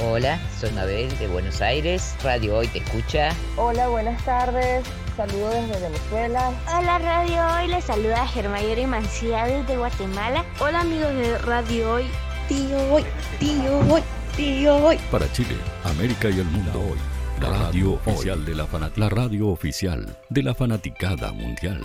[0.00, 2.16] Hola, soy Mabel de Buenos Aires.
[2.22, 3.34] Radio Hoy te escucha.
[3.56, 4.84] Hola, buenas tardes.
[5.16, 6.50] Saludos desde Venezuela.
[6.66, 10.44] Hola Radio Hoy, les saluda Germayori Mancía desde Guatemala.
[10.60, 12.04] Hola amigos de Radio Hoy.
[12.48, 13.04] Tío Hoy,
[13.38, 14.02] tío Hoy,
[14.34, 14.98] tío Hoy.
[15.10, 16.98] Para Chile, América y el mundo hoy.
[17.40, 21.84] La radio oficial de la fanat la radio oficial de la fanaticada mundial.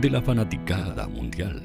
[0.00, 1.60] de la fanaticada mundial.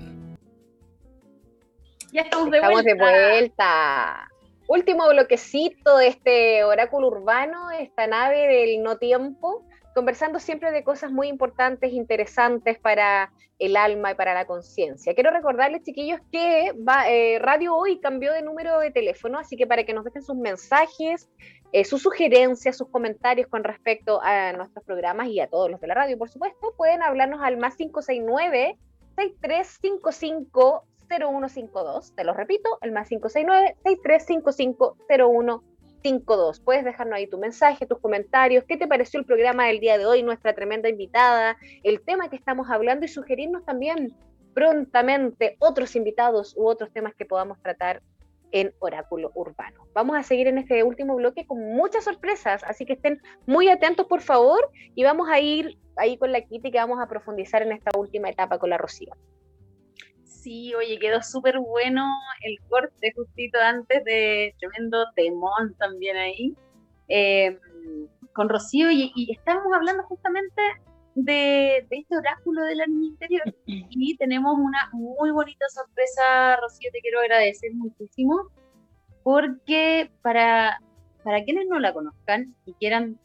[2.11, 3.05] Ya estamos de estamos vuelta.
[3.05, 4.29] de vuelta.
[4.67, 11.11] Último bloquecito de este oráculo urbano, esta nave del no tiempo, conversando siempre de cosas
[11.11, 15.13] muy importantes, interesantes para el alma y para la conciencia.
[15.13, 16.73] Quiero recordarles, chiquillos, que
[17.07, 20.35] eh, Radio Hoy cambió de número de teléfono, así que para que nos dejen sus
[20.35, 21.29] mensajes,
[21.73, 25.87] eh, sus sugerencias, sus comentarios con respecto a nuestros programas y a todos los de
[25.87, 28.77] la radio, por supuesto, pueden hablarnos al más 569
[29.15, 32.15] 6355 0152.
[32.15, 36.59] Te lo repito, el más 569 6355 0152.
[36.59, 40.05] Puedes dejarnos ahí tu mensaje, tus comentarios, qué te pareció el programa del día de
[40.05, 44.13] hoy, nuestra tremenda invitada, el tema que estamos hablando y sugerirnos también
[44.53, 48.03] prontamente otros invitados u otros temas que podamos tratar
[48.53, 49.87] en Oráculo Urbano.
[49.93, 54.05] Vamos a seguir en este último bloque con muchas sorpresas, así que estén muy atentos
[54.05, 57.71] por favor y vamos a ir ahí con la Kitty que vamos a profundizar en
[57.73, 59.13] esta última etapa con la Rocío.
[60.23, 62.05] Sí, oye, quedó súper bueno
[62.43, 66.55] el corte justito antes de tremendo temón también ahí
[67.07, 67.57] eh,
[68.33, 70.61] con Rocío y, y estábamos hablando justamente
[71.15, 73.55] de, este oráculo de la niña interior.
[73.65, 78.49] Y tenemos una muy bonita sorpresa, Rocío, te quiero agradecer muchísimo,
[79.23, 80.79] porque para,
[81.23, 83.19] para quienes no la conozcan y quieran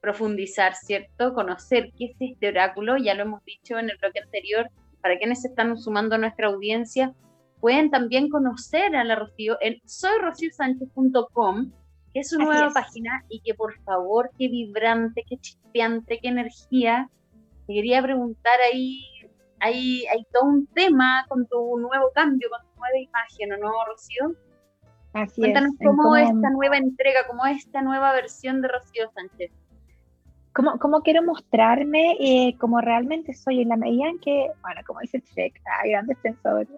[0.00, 1.32] profundizar, ¿cierto?
[1.34, 4.68] Conocer qué es este oráculo, ya lo hemos dicho en el bloque anterior,
[5.00, 7.14] para quienes se están sumando a nuestra audiencia,
[7.60, 11.72] pueden también conocer a la Rocío en soyrociosánchez.com
[12.14, 17.10] que es su nueva página y que por favor, qué vibrante, qué chispeante, qué energía.
[17.66, 19.00] Te quería preguntar ahí,
[19.58, 23.72] hay, hay todo un tema con tu nuevo cambio, con tu nueva imagen, ¿o no,
[23.86, 24.32] Rocío?
[25.12, 29.50] Así Cuéntanos cómo, es esta nueva entrega, cómo es esta nueva versión de Rocío Sánchez.
[30.52, 35.00] ¿Cómo, cómo quiero mostrarme eh, como realmente soy en la medida en que, bueno, como
[35.00, 36.68] dice Trek, hay grandes pensadores,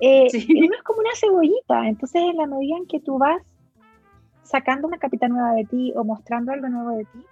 [0.00, 3.40] eh, uno es como una cebollita, entonces en la medida en que tú vas
[4.46, 7.26] sacando una capita nueva de ti o mostrando algo nuevo de ti,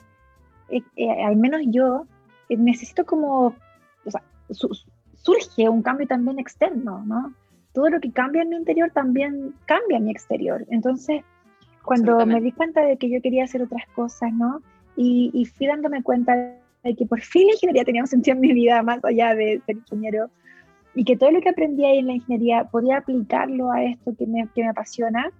[0.70, 2.06] eh, eh, al menos yo
[2.48, 3.54] eh, necesito como,
[4.04, 7.32] o sea, surge un cambio también externo, ¿no?
[7.72, 10.64] Todo lo que cambia en mi interior también cambia en mi exterior.
[10.68, 11.22] Entonces,
[11.82, 14.62] cuando me di cuenta de que yo quería hacer otras cosas, ¿no?
[14.96, 16.34] Y, y, fui dándome cuenta
[16.84, 19.60] de que por fin la ingeniería tenía un sentido en mi vida más allá de
[19.66, 20.30] ser ingeniero
[20.94, 24.26] y que todo lo que aprendí ahí en la ingeniería podía aplicarlo a esto que
[24.26, 25.30] me, que me apasiona,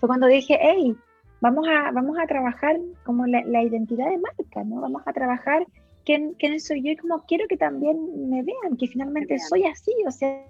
[0.00, 0.96] fue cuando dije, hey,
[1.40, 4.80] vamos a, vamos a trabajar como la, identidad de marca, ¿no?
[4.80, 5.66] Vamos a trabajar
[6.04, 7.96] quién, quién soy yo y cómo quiero que también
[8.30, 10.42] me vean, que finalmente soy así, o sea,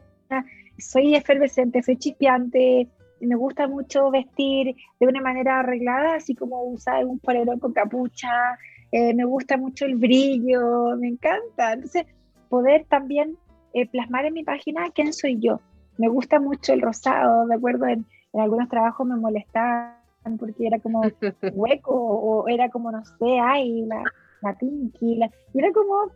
[0.79, 2.89] soy efervescente, soy chispeante,
[3.21, 8.57] me gusta mucho vestir de una manera arreglada, así como usar un polerón con capucha,
[8.93, 11.73] eh, me gusta mucho el brillo, me encanta.
[11.73, 12.07] Entonces,
[12.49, 13.37] poder también
[13.75, 15.61] eh, plasmar en mi página quién soy yo.
[15.99, 20.01] Me gusta mucho el rosado, de acuerdo en, en algunos trabajos me molestaban
[20.39, 21.03] porque era como
[21.55, 24.03] hueco o era como, no sé, ay, la,
[24.43, 25.19] la pinky,
[25.53, 26.11] y era como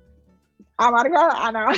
[0.76, 1.70] amargada, ah, no,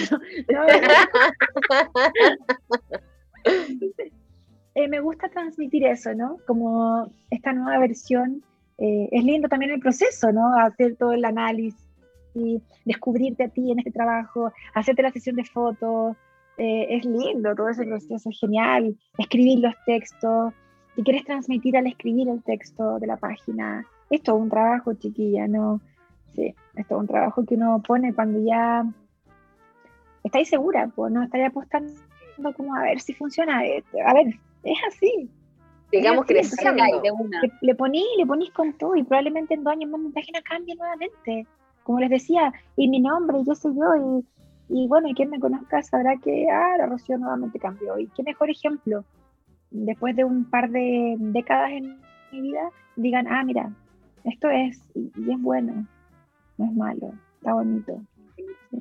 [4.75, 6.39] eh, me gusta transmitir eso, ¿no?
[6.47, 8.43] Como esta nueva versión,
[8.79, 10.55] eh, es lindo también el proceso, ¿no?
[10.59, 11.87] Hacer todo el análisis,
[12.37, 16.17] y descubrirte a ti en este trabajo, hacerte la sesión de fotos,
[16.59, 20.55] eh, es lindo, todo ese proceso es genial, escribir los textos,
[20.95, 25.47] si quieres transmitir al escribir el texto de la página, es todo un trabajo, chiquilla,
[25.47, 25.81] ¿no?
[26.35, 28.85] Sí, es todo un trabajo que uno pone cuando ya
[30.25, 31.93] estáis segura, pues no estáis apostando
[32.57, 33.65] como a ver si funciona.
[33.65, 34.29] Eh, a ver,
[34.63, 35.31] es así.
[35.93, 36.43] Digamos que Le,
[37.61, 40.75] le ponís, le ponís con todo y probablemente en dos años más mi página cambie
[40.75, 41.47] nuevamente.
[41.85, 44.25] Como les decía, y mi nombre, yo soy yo, y,
[44.69, 47.99] y bueno, y quien me conozca sabrá que, ah, la Rocío nuevamente cambió.
[47.99, 49.05] Y qué mejor ejemplo,
[49.71, 52.01] después de un par de décadas en
[52.33, 53.71] mi vida, digan, ah, mira,
[54.25, 55.87] esto es, y es bueno,
[56.59, 58.01] no es malo, está bonito.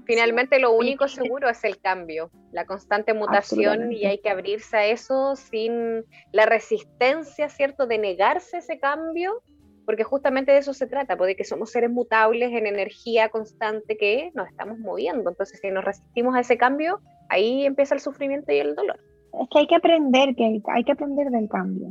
[0.06, 4.86] Finalmente lo único seguro es el cambio, la constante mutación y hay que abrirse a
[4.86, 9.42] eso sin la resistencia, ¿cierto?, de negarse ese cambio,
[9.86, 14.32] porque justamente de eso se trata, porque pues, somos seres mutables en energía constante que
[14.34, 15.30] nos estamos moviendo.
[15.30, 17.00] Entonces, si nos resistimos a ese cambio,
[17.30, 19.00] ahí empieza el sufrimiento y el dolor.
[19.42, 21.90] Es que hay que aprender, que hay que aprender del cambio.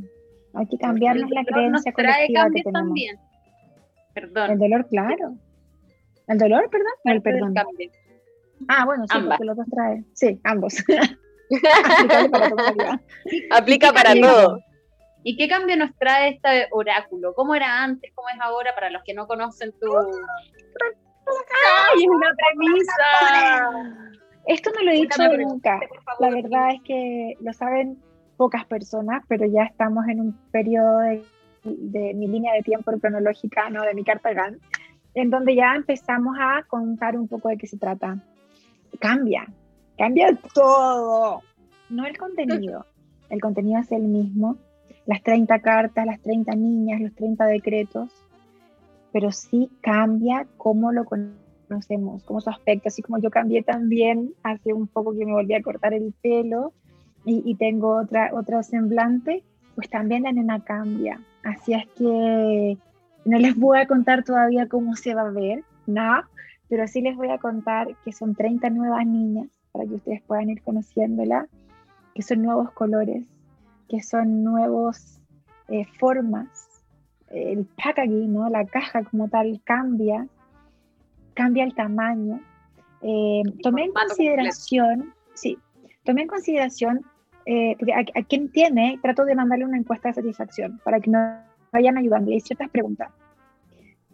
[0.55, 2.73] Hay que cambiarnos la creencia colectiva que tenemos.
[2.73, 3.19] También.
[4.15, 4.51] Perdón.
[4.53, 5.37] El dolor, claro.
[6.29, 6.93] ¿El dolor, perdón?
[7.05, 7.55] el perdón.
[8.69, 10.05] Ah, bueno, sí, porque los dos trae.
[10.15, 10.77] Sí, ambos.
[13.51, 14.61] Aplica para todo.
[15.25, 17.35] ¿Y qué cambio nos trae este oráculo?
[17.35, 18.13] ¿Cómo era antes?
[18.15, 18.75] ¿Cómo es ahora?
[18.75, 19.97] Para los que no conocen tu.
[19.97, 22.93] ¡Ay, es una premisa!
[24.47, 25.81] Esto no lo he dicho nunca.
[26.21, 27.99] La verdad es que lo saben
[28.37, 31.25] pocas personas, pero ya estamos en un periodo de,
[31.65, 33.83] de mi línea de tiempo cronológica, ¿no?
[33.83, 34.61] De mi carta GAN,
[35.15, 38.19] en donde ya empezamos a contar un poco de qué se trata.
[39.01, 39.47] Cambia,
[39.97, 41.41] cambia todo,
[41.89, 42.85] no el contenido.
[43.31, 44.59] El contenido es el mismo,
[45.07, 48.11] las 30 cartas, las 30 niñas, los 30 decretos,
[49.13, 54.73] pero sí cambia cómo lo conocemos, como su aspecto, así como yo cambié también hace
[54.73, 56.73] un poco que me volví a cortar el pelo
[57.25, 59.45] y, y tengo otra, otro semblante,
[59.75, 61.21] pues también la nena cambia.
[61.43, 62.79] Así es que
[63.25, 66.23] no les voy a contar todavía cómo se va a ver, no,
[66.69, 70.51] pero sí les voy a contar que son 30 nuevas niñas para que ustedes puedan
[70.51, 71.49] ir conociéndola,
[72.15, 73.25] que son nuevos colores,
[73.89, 75.21] que son nuevos
[75.69, 76.69] eh, formas.
[77.31, 78.49] El packaging, ¿no?
[78.49, 80.27] la caja como tal cambia,
[81.35, 82.41] cambia el tamaño.
[83.03, 85.59] Eh, tomé en consideración, sí,
[86.05, 87.05] tomé en consideración,
[87.47, 91.19] eh, porque a, quien tiene, trato de mandarle una encuesta de satisfacción para que no
[91.73, 93.11] vayan ayudando y hay ciertas preguntas.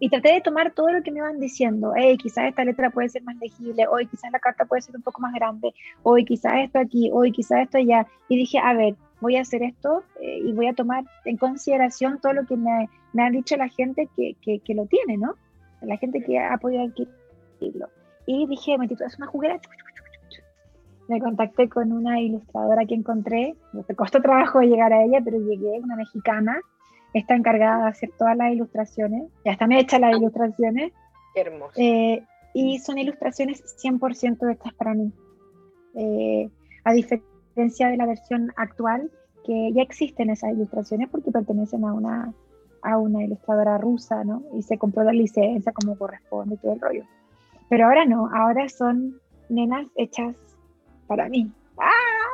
[0.03, 1.93] Y traté de tomar todo lo que me van diciendo.
[1.95, 5.03] Hey, quizás esta letra puede ser más legible, hoy quizás la carta puede ser un
[5.03, 8.07] poco más grande, hoy quizás esto aquí, hoy quizás esto allá.
[8.29, 12.21] Y dije, a ver, voy a hacer esto eh, y voy a tomar en consideración
[12.21, 15.35] todo lo que me, me ha dicho la gente que, que, que, lo tiene, ¿no?
[15.83, 17.89] La gente que ha podido adquirirlo.
[18.27, 19.61] Y dije, me es una juguera.
[21.09, 23.55] Me contacté con una ilustradora que encontré.
[23.73, 26.61] Me costó trabajo llegar a ella, pero llegué, una mexicana
[27.15, 30.93] está encargada de hacer todas las ilustraciones, ya están hechas las ilustraciones.
[31.35, 31.75] hermoso.
[31.77, 32.25] Eh,
[32.55, 35.13] y son ilustraciones 100% hechas para mí.
[35.95, 36.49] Eh,
[36.85, 39.11] a diferencia de la versión actual,
[39.45, 42.33] que ya existen esas ilustraciones porque pertenecen a una,
[42.83, 44.43] a una ilustradora rusa, ¿no?
[44.55, 47.05] Y se compró la licencia como corresponde todo el rollo.
[47.69, 50.35] Pero ahora no, ahora son nenas hechas
[51.07, 51.51] para mí.
[51.79, 51.91] ¡Ah!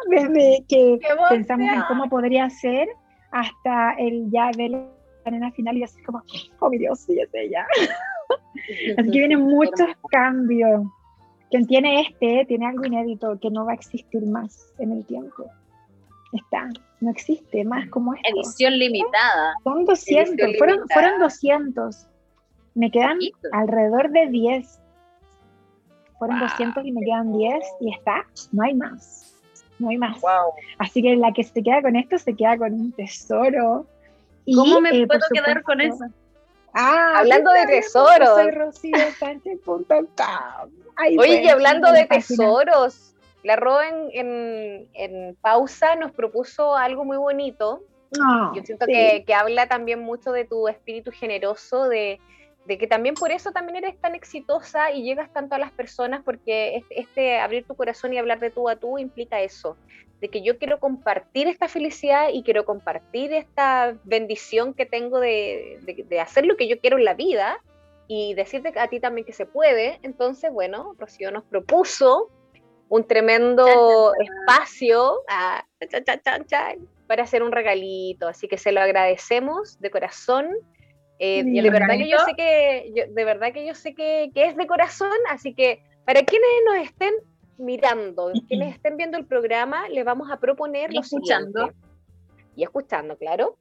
[0.08, 0.98] Desde que
[1.28, 2.88] pensamos en cómo podría ser
[3.30, 6.22] hasta el ya ver la nena final y así como,
[6.60, 7.66] oh mi Dios, sí es ella.
[8.98, 10.82] así que vienen muchos cambios.
[11.50, 15.46] Quien tiene este, tiene algo inédito que no va a existir más en el tiempo.
[16.32, 16.68] Está,
[17.00, 18.28] no existe más como esto.
[18.34, 19.54] Edición limitada.
[19.62, 22.06] Son 200, fueron, fueron 200.
[22.74, 23.18] Me quedan
[23.52, 24.80] alrededor de 10.
[26.18, 29.26] Fueron 200 y me quedan 10 y está, no hay más
[29.78, 30.18] no hay más.
[30.78, 33.86] Así que la que se queda con esto se queda con un tesoro.
[34.54, 36.04] ¿Cómo me eh, puedo quedar con eso?
[36.78, 38.38] Ah, hablando de tesoros.
[41.18, 47.82] Oye, y hablando de tesoros, la Ro en, en, pausa nos propuso algo muy bonito.
[48.54, 52.20] Yo siento que, que habla también mucho de tu espíritu generoso, de,
[52.66, 56.22] de que también por eso también eres tan exitosa y llegas tanto a las personas,
[56.24, 59.76] porque este, este, abrir tu corazón y hablar de tú a tú implica eso,
[60.20, 65.78] de que yo quiero compartir esta felicidad y quiero compartir esta bendición que tengo de,
[66.08, 67.62] de, hacer lo que yo quiero en la vida
[68.08, 69.98] y decirte a ti también que se puede.
[70.02, 72.30] Entonces, bueno, Rocío nos propuso
[72.88, 75.22] un tremendo espacio
[77.06, 80.50] para hacer un regalito, así que se lo agradecemos de corazón.
[81.18, 84.66] Eh, de verdad que yo sé que, de verdad que yo sé que, es de
[84.66, 87.14] corazón, así que para quienes nos estén
[87.58, 91.70] mirando, quienes estén viendo el programa, le vamos a proponer y escuchando.
[92.54, 93.56] Y escuchando, claro.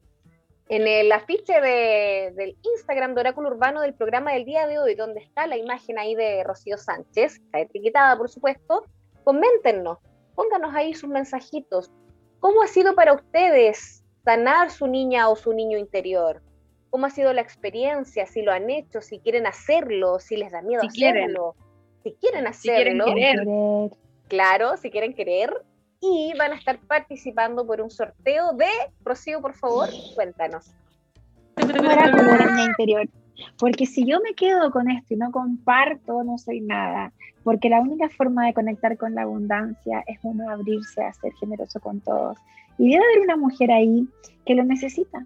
[0.67, 5.19] En el afiche del Instagram de Oráculo Urbano del programa del día de hoy, donde
[5.19, 8.84] está la imagen ahí de Rocío Sánchez, está etiquetada por supuesto,
[9.23, 9.99] coméntenos,
[10.34, 11.91] pónganos ahí sus mensajitos.
[12.39, 16.41] ¿Cómo ha sido para ustedes sanar su niña o su niño interior?
[16.89, 18.26] ¿Cómo ha sido la experiencia?
[18.26, 21.55] Si lo han hecho, si quieren hacerlo, si les da miedo hacerlo,
[22.06, 23.06] si quieren hacerlo.
[23.06, 23.98] Si quieren querer.
[24.27, 25.52] Claro, si quieren querer.
[25.99, 28.68] Y van a estar participando por un sorteo de,
[29.03, 30.72] Rocío, por favor, cuéntanos.
[31.57, 33.10] interior.
[33.57, 37.11] Porque si yo me quedo con esto y no comparto, no soy nada.
[37.44, 41.80] Porque la única forma de conectar con la abundancia es uno abrirse a ser generoso
[41.80, 42.38] con todos.
[42.77, 44.07] Y debe haber una mujer ahí
[44.45, 45.26] que lo necesita.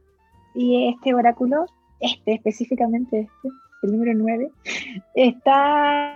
[0.56, 1.66] Y este oráculo,
[2.00, 3.50] este específicamente, este,
[3.84, 4.50] el número 9,
[5.16, 6.16] está,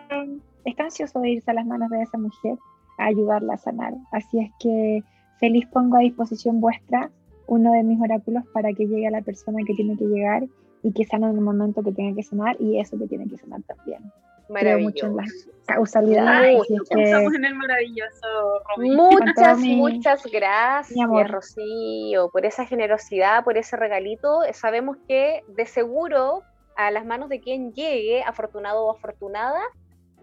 [0.66, 2.58] está ansioso de irse a las manos de esa mujer
[2.98, 3.94] a ayudarla a sanar.
[4.12, 5.04] Así es que
[5.40, 7.10] feliz pongo a disposición vuestra
[7.48, 10.44] uno de mis oráculos para que llegue a la persona que tiene que llegar
[10.84, 13.38] y que sane en el momento que tenga que sanar y eso que tiene que
[13.38, 14.12] sanar también.
[14.50, 15.30] Creo mucho en las
[15.66, 16.62] causalidades.
[16.70, 24.42] Estamos en el maravilloso Muchas, muchas gracias, Rocío, por esa generosidad, por ese regalito.
[24.54, 26.44] Sabemos que de seguro
[26.76, 29.62] a las manos de quien llegue, afortunado o afortunada,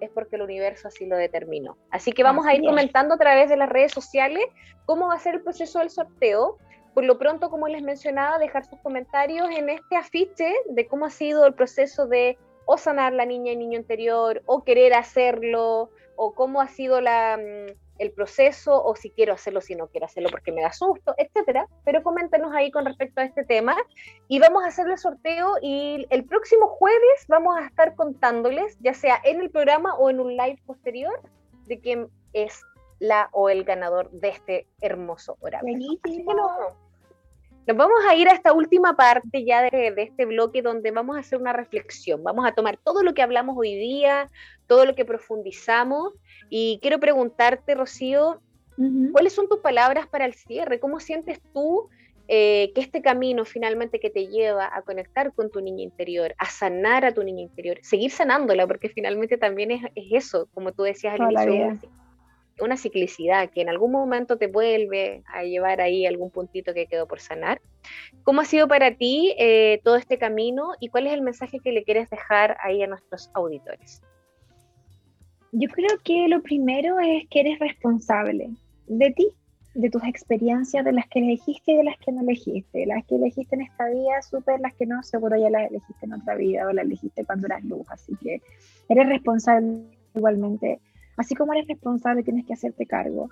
[0.01, 1.77] es porque el universo así lo determinó.
[1.90, 4.44] Así que vamos a ir comentando a través de las redes sociales
[4.86, 6.59] cómo va a ser el proceso del sorteo.
[6.94, 11.10] Por lo pronto, como les mencionaba, dejar sus comentarios en este afiche de cómo ha
[11.10, 12.36] sido el proceso de
[12.66, 17.36] o sanar la niña y niño interior, o querer hacerlo, o cómo ha sido la,
[17.36, 21.14] mm, el proceso, o si quiero hacerlo, si no quiero hacerlo porque me da susto,
[21.18, 21.66] etcétera.
[21.85, 23.77] Pero coméntenos ahí con respecto a este tema.
[24.27, 28.94] Y vamos a hacer el sorteo y el próximo jueves vamos a estar contándoles, ya
[28.94, 31.20] sea en el programa o en un live posterior,
[31.66, 32.62] de quién es
[33.01, 35.77] la o el ganador de este hermoso horario.
[37.71, 41.21] Nos vamos a ir a esta última parte ya de, este bloque donde vamos a
[41.21, 42.25] hacer una reflexión.
[42.25, 44.29] Vamos a tomar todo lo que hablamos hoy día,
[44.67, 46.15] todo lo que profundizamos.
[46.49, 48.41] Y quiero preguntarte, Rocío,
[49.13, 50.81] ¿cuáles son tus palabras para el cierre?
[50.81, 51.89] ¿Cómo sientes tú
[52.27, 56.47] eh, que este camino finalmente que te lleva a conectar con tu niña interior, a
[56.47, 61.21] sanar a tu niña interior, seguir sanándola, porque finalmente también es, eso, como tú decías
[61.21, 61.79] al inicio,
[62.61, 67.07] una ciclicidad que en algún momento te vuelve a llevar ahí algún puntito que quedó
[67.07, 67.61] por sanar.
[68.23, 71.73] ¿Cómo ha sido para ti eh, todo este camino y cuál es el mensaje que
[71.73, 74.03] le quieres dejar ahí a nuestros auditores?
[75.53, 78.51] Yo creo que lo primero es que eres responsable
[78.87, 79.28] de ti,
[79.74, 82.87] de tus experiencias, de las que elegiste y de las que no elegiste.
[82.87, 86.12] Las que elegiste en esta vida, súper, las que no, seguro ya las elegiste en
[86.12, 87.87] otra vida o las elegiste cuando eras luz.
[87.89, 88.41] Así que
[88.89, 89.82] eres responsable
[90.15, 90.81] igualmente
[91.21, 93.29] Así como eres responsable, tienes que hacerte cargo.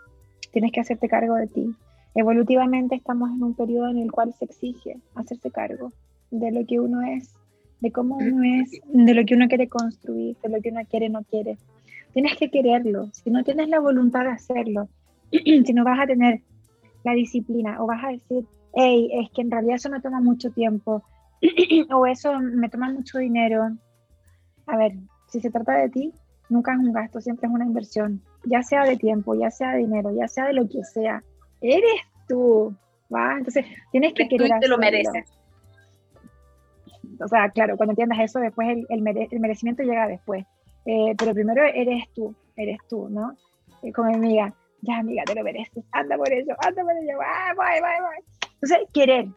[0.52, 1.74] Tienes que hacerte cargo de ti.
[2.14, 5.90] Evolutivamente estamos en un periodo en el cual se exige hacerse cargo
[6.30, 7.34] de lo que uno es,
[7.80, 11.08] de cómo uno es, de lo que uno quiere construir, de lo que uno quiere
[11.08, 11.56] no quiere.
[12.12, 13.08] Tienes que quererlo.
[13.14, 14.90] Si no tienes la voluntad de hacerlo,
[15.32, 16.42] si no vas a tener
[17.04, 18.44] la disciplina o vas a decir,
[18.74, 21.04] hey, es que en realidad eso me toma mucho tiempo
[21.90, 23.70] o eso me toma mucho dinero.
[24.66, 24.92] A ver,
[25.28, 26.12] si se trata de ti,
[26.48, 29.78] Nunca es un gasto, siempre es una inversión, ya sea de tiempo, ya sea de
[29.78, 31.22] dinero, ya sea de lo que sea.
[31.60, 32.74] Eres tú,
[33.14, 33.36] ¿va?
[33.36, 35.30] Entonces, tienes que querer tú te lo mereces.
[37.20, 40.46] O sea, claro, cuando entiendas eso, después el, el, merecimiento llega después.
[40.86, 43.34] Eh, pero primero eres tú, eres tú, ¿no?
[43.82, 47.54] Eh, como amiga, ya amiga, te lo mereces, anda por ello, anda por ello, va,
[47.54, 48.10] va, va, va.
[48.54, 49.28] Entonces, querer,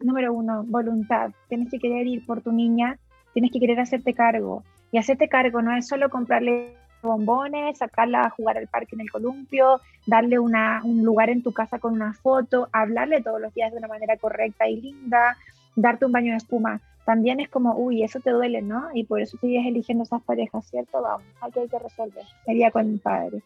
[0.00, 1.30] número uno, voluntad.
[1.48, 2.98] Tienes que querer ir por tu niña,
[3.32, 8.30] tienes que querer hacerte cargo, y hacerte cargo no es solo comprarle bombones, sacarla a
[8.30, 12.12] jugar al parque en el columpio, darle una, un lugar en tu casa con una
[12.12, 15.36] foto, hablarle todos los días de una manera correcta y linda,
[15.76, 16.80] darte un baño de espuma.
[17.04, 18.88] También es como, uy, eso te duele, ¿no?
[18.92, 21.00] Y por eso sigues eligiendo esas parejas, ¿cierto?
[21.00, 22.24] Vamos, aquí hay que resolver.
[22.44, 23.42] Sería con el padre.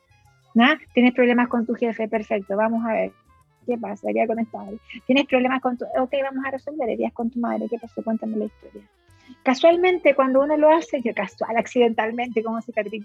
[0.54, 0.66] ¿No?
[0.94, 3.12] Tienes problemas con tu jefe, perfecto, vamos a ver.
[3.66, 4.06] ¿Qué pasa?
[4.06, 4.78] Sería con el padre.
[5.06, 5.84] Tienes problemas con tu...
[5.98, 6.88] Ok, vamos a resolver.
[6.88, 7.66] Irías con tu madre.
[7.68, 8.02] ¿Qué pasó?
[8.02, 8.82] Cuéntame la historia.
[9.42, 13.04] Casualmente, cuando uno lo hace, yo casual, accidentalmente, como cicatriz,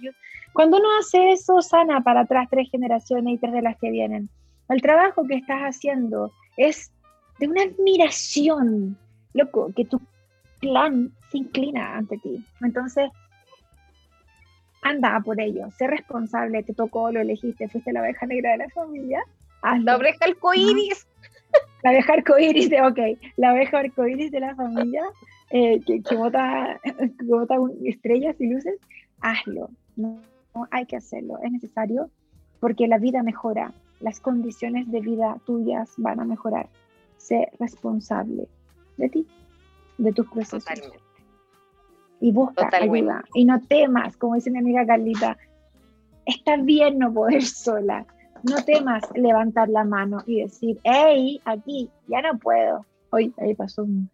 [0.54, 4.30] cuando uno hace eso, sana para atrás tres generaciones y tres de las que vienen.
[4.70, 6.92] El trabajo que estás haciendo es
[7.40, 8.98] de una admiración,
[9.34, 10.02] loco, que tu
[10.60, 12.44] plan se inclina ante ti.
[12.62, 13.10] Entonces,
[14.82, 18.70] anda por ello, sé responsable, te tocó, lo elegiste, fuiste la abeja negra de la
[18.70, 19.24] familia.
[19.84, 21.08] La abeja arcoíris.
[21.84, 23.00] La abeja arcoíris, ok,
[23.38, 25.04] la abeja arcoíris de la familia
[25.50, 26.80] eh, que, que, bota,
[27.84, 28.80] estrellas y luces,
[29.22, 29.70] hazlo.
[29.96, 30.20] No,
[30.72, 32.10] hay que hacerlo, es necesario.
[32.60, 36.70] porque la vida mejora, las condiciones de vida tuyas van a mejorar.
[37.18, 38.48] Sé responsable
[38.98, 39.28] de ti,
[39.98, 40.66] de tus procesos.
[42.20, 43.24] Y busca ayuda.
[43.34, 45.38] Y no temas, como dice mi amiga Carlita,
[46.26, 48.06] está bien no poder sola.
[48.44, 52.86] No temas levantar la mano y decir, hey, aquí, ya no puedo.
[53.10, 54.10] Hoy ahí pasó un...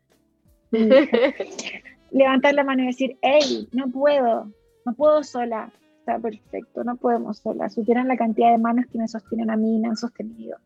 [2.12, 4.52] levantar la mano y decir, hey, no puedo,
[4.86, 5.72] no puedo sola.
[6.00, 7.70] Está perfecto, no podemos sola.
[7.70, 10.58] Supieran la cantidad de manos que me sostienen a mí y me han sostenido.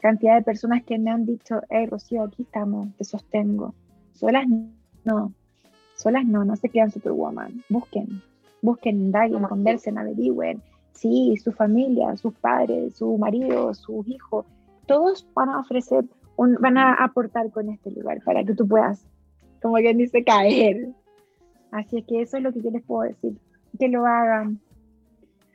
[0.00, 3.74] Cantidad de personas que me han dicho, hey, Rocío, aquí estamos, te sostengo.
[4.12, 4.46] Solas
[5.04, 5.32] no,
[5.96, 7.62] solas no, no se crean superwoman.
[7.68, 8.22] Busquen,
[8.62, 10.62] busquen, indaguen, conversen, averigüen.
[10.92, 14.46] Sí, su familia, sus padres, su marido, sus hijos,
[14.86, 16.04] todos van a ofrecer,
[16.36, 19.04] un, van a aportar con este lugar para que tú puedas,
[19.62, 20.88] como quien dice, caer.
[21.70, 23.32] Así es que eso es lo que yo les puedo decir.
[23.78, 24.60] Que lo hagan,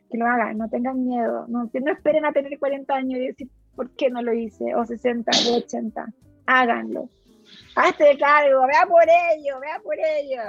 [0.10, 3.28] que lo hagan, no tengan miedo, no, que no esperen a tener 40 años y
[3.28, 4.74] decir, ¿por qué no lo hice?
[4.76, 6.08] O 60, o 80.
[6.48, 7.10] Háganlo
[7.76, 10.42] Hazte cargo, vea por ello, vea por ello.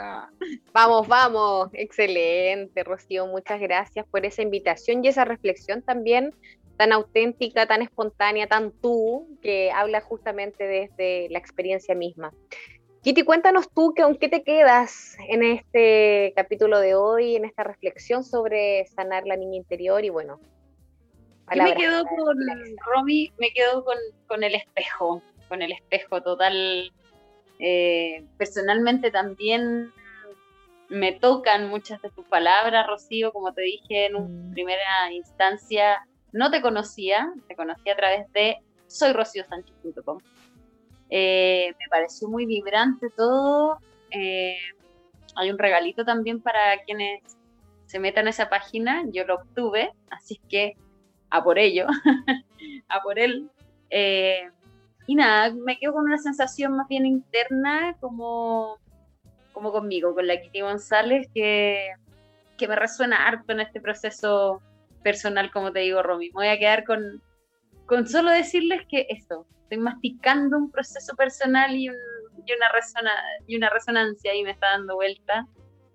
[0.73, 1.69] Vamos, vamos.
[1.73, 3.27] Excelente, Rocío.
[3.27, 6.33] Muchas gracias por esa invitación y esa reflexión también
[6.77, 12.33] tan auténtica, tan espontánea, tan tú, que habla justamente desde la experiencia misma.
[13.09, 17.65] Kitty, cuéntanos tú que, con qué te quedas en este capítulo de hoy, en esta
[17.65, 20.39] reflexión sobre sanar la niña interior y bueno.
[21.55, 22.37] Yo me quedo con,
[22.85, 26.93] Romy, me quedo con, con el espejo, con el espejo total.
[27.59, 29.91] Eh, personalmente también
[30.91, 34.53] me tocan muchas de tus palabras, Rocío, como te dije en una mm.
[34.53, 40.19] primera instancia, no te conocía, te conocí a través de soyrociosánchez.com.
[41.11, 43.79] Eh, me pareció muy vibrante todo.
[44.11, 44.57] Eh,
[45.37, 47.23] hay un regalito también para quienes
[47.87, 50.75] se metan a esa página, yo lo obtuve, así que
[51.31, 51.87] a por ello,
[52.89, 53.51] a por él.
[53.91, 54.51] Eh,
[55.07, 58.77] y nada, me quedo con una sensación más bien interna, como,
[59.55, 61.89] como conmigo, con la Kitty González, que,
[62.59, 64.61] que me resuena harto en este proceso
[65.03, 66.27] personal, como te digo, Romy.
[66.27, 67.23] Me voy a quedar con,
[67.89, 73.11] con solo decirles que esto, estoy masticando un proceso personal y, y una, resona,
[73.47, 75.47] y una resonancia y me está dando vuelta.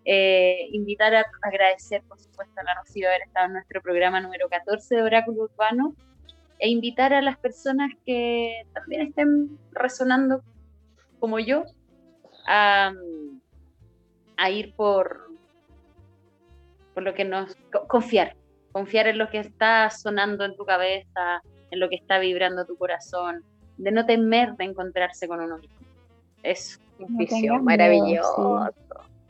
[0.03, 4.49] Eh, invitar a agradecer, por supuesto, a la Rocío haber estado en nuestro programa número
[4.49, 5.95] 14 de Oráculo Urbano
[6.57, 10.41] e invitar a las personas que también estén resonando
[11.19, 11.63] como yo
[12.47, 12.91] a,
[14.49, 15.29] ir por,
[16.95, 17.55] por lo que nos...
[17.87, 18.35] confiar,
[18.71, 21.41] confiar en lo que está sonando en tu cabeza,
[21.73, 23.43] en lo que está vibrando tu corazón,
[23.77, 25.75] de no temer de encontrarse con uno mismo.
[26.43, 26.79] Eso.
[27.63, 28.69] maravilloso.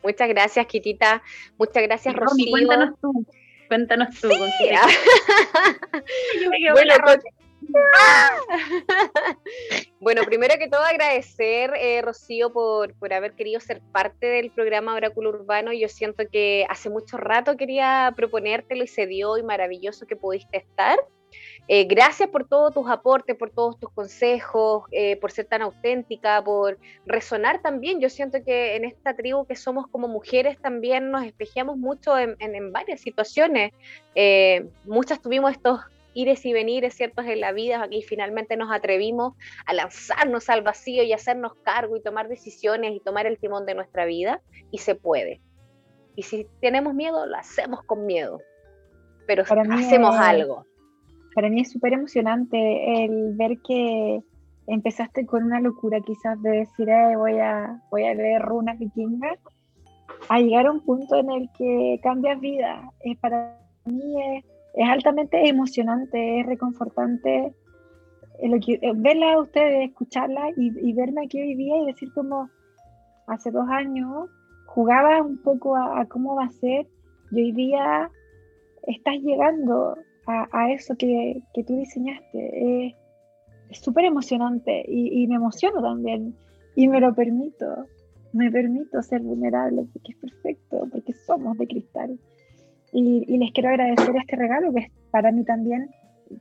[0.03, 1.24] Muchas gracias, Kitita.
[1.57, 2.52] Muchas gracias, Rocío.
[2.52, 3.26] cuéntanos tú.
[3.70, 4.28] Cuéntanos tú.
[10.02, 14.95] bueno, primero que todo agradecer, eh, Rocío, por, por, haber querido ser parte del programa
[14.95, 15.72] Oráculo Urbano.
[15.72, 20.57] Yo siento que hace mucho rato quería proponértelo y se dio y maravilloso que pudiste
[20.57, 20.99] estar.
[21.69, 26.43] Eh, gracias por todos tus aportes, por todos tus consejos, eh, por ser tan auténtica,
[26.43, 28.01] por resonar también.
[28.01, 32.35] Yo siento que en esta tribu que somos como mujeres también nos espejamos mucho en,
[32.73, 33.72] varias situaciones.
[34.14, 35.80] Eh, muchas tuvimos estos
[36.14, 39.34] ires y venires ciertos en la vida y finalmente nos atrevimos
[39.65, 43.73] a lanzarnos al vacío y hacernos cargo y tomar decisiones y tomar el timón de
[43.73, 45.41] nuestra vida y se puede.
[46.15, 48.41] Y si tenemos miedo, lo hacemos con miedo,
[49.26, 50.68] pero hacemos algo
[51.34, 54.22] para mí es súper emocionante el ver que
[54.68, 56.88] empezaste con una locura quizás de decir,
[57.18, 59.39] voy, a, voy a leer runas vikingas,
[60.30, 62.89] a llegar a un punto en el que cambias vida.
[63.01, 64.15] Es, para mí
[64.76, 67.53] es, altamente emocionante, es reconfortante
[68.41, 72.49] lo que, verla a ustedes, escucharla y, verme aquí hoy día y decir como
[73.27, 74.30] hace dos años
[74.65, 76.88] jugaba un poco a, cómo va a ser
[77.31, 78.10] y hoy día
[78.88, 79.95] estás llegando
[80.26, 82.95] a, eso que, que, tú diseñaste.
[83.70, 86.36] es súper emocionante y, me emociono también
[86.76, 87.86] y me lo permito.
[88.32, 92.20] Me permito ser vulnerable porque es perfecto, porque somos de cristal.
[92.91, 95.90] Y, y les quiero agradecer este regalo que es para mí también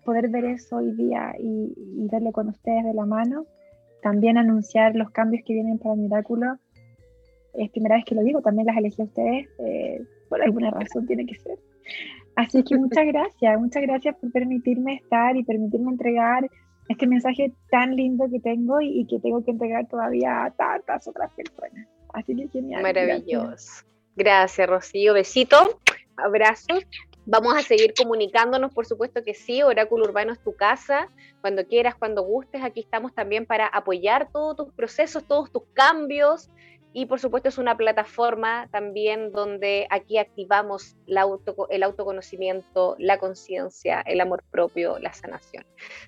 [0.04, 3.46] poder ver eso hoy día y, y, verlo con ustedes de la mano.
[4.02, 6.58] También anunciar los cambios que vienen para mi oráculo.
[7.54, 9.48] Es primera vez que lo digo, también las elegí a ustedes.
[9.58, 11.58] Eh, por alguna razón tiene que ser.
[12.36, 16.48] Así que muchas gracias, muchas gracias por permitirme estar y permitirme entregar
[16.88, 21.32] este mensaje tan lindo que tengo y, que tengo que entregar todavía a tantas otras
[21.34, 21.86] personas.
[22.12, 22.82] Así que genial.
[22.82, 23.84] Maravilloso.
[24.16, 25.14] Gracias, Rocío.
[25.14, 25.80] Besito,
[26.16, 26.74] abrazo.
[27.24, 31.08] Vamos a seguir comunicándonos, por supuesto que sí, Oráculo Urbano es tu casa,
[31.40, 36.50] cuando quieras, cuando gustes, aquí estamos también para apoyar todos tus procesos, todos tus cambios,
[36.92, 44.20] y por supuesto es una plataforma también donde aquí activamos el autoconocimiento, la conciencia, el
[44.20, 45.64] amor propio, la sanación.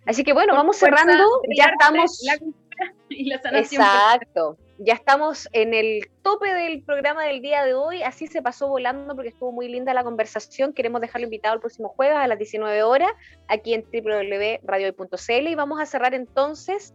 [0.07, 1.25] Así que bueno, vamos cerrando,
[1.57, 2.23] ya estamos...
[2.25, 2.39] La
[3.09, 3.83] y la sanación.
[3.83, 4.59] Exacto.
[4.79, 8.03] Ya estamos en el tope del programa del día de hoy.
[8.03, 10.73] Así se pasó volando porque estuvo muy linda la conversación.
[10.73, 13.11] Queremos dejarlo invitado el próximo jueves a las 19 horas
[13.47, 16.93] aquí en www.radiohoy.cl y vamos a cerrar entonces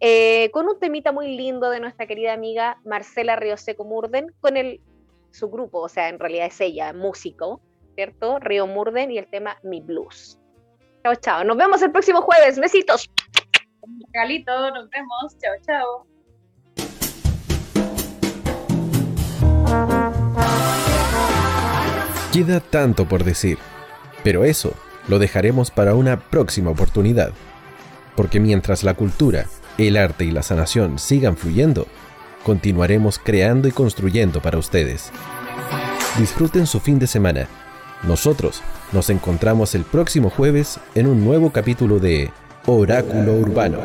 [0.00, 4.80] eh, con un temita muy lindo de nuestra querida amiga Marcela Río Murden, con el,
[5.30, 7.60] su grupo, o sea, en realidad es ella, músico,
[7.94, 8.38] ¿cierto?
[8.38, 10.38] Río Murden y el tema Mi Blues.
[11.02, 11.44] Chao, chao.
[11.44, 12.58] Nos vemos el próximo jueves.
[12.58, 13.10] Besitos.
[14.12, 15.36] Galito, nos vemos.
[15.38, 16.06] Chao, chao.
[22.32, 23.58] Queda tanto por decir,
[24.22, 24.74] pero eso
[25.08, 27.32] lo dejaremos para una próxima oportunidad.
[28.14, 29.46] Porque mientras la cultura
[29.78, 31.86] el arte y la sanación sigan fluyendo,
[32.44, 35.10] continuaremos creando y construyendo para ustedes.
[36.18, 37.46] Disfruten su fin de semana.
[38.02, 38.60] Nosotros
[38.92, 42.30] nos encontramos el próximo jueves en un nuevo capítulo de
[42.66, 43.78] Oráculo Urbano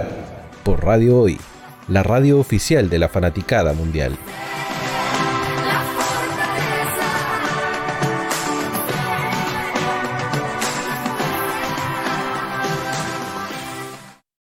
[0.63, 1.39] por Radio Hoy,
[1.87, 4.17] la radio oficial de la fanaticada mundial.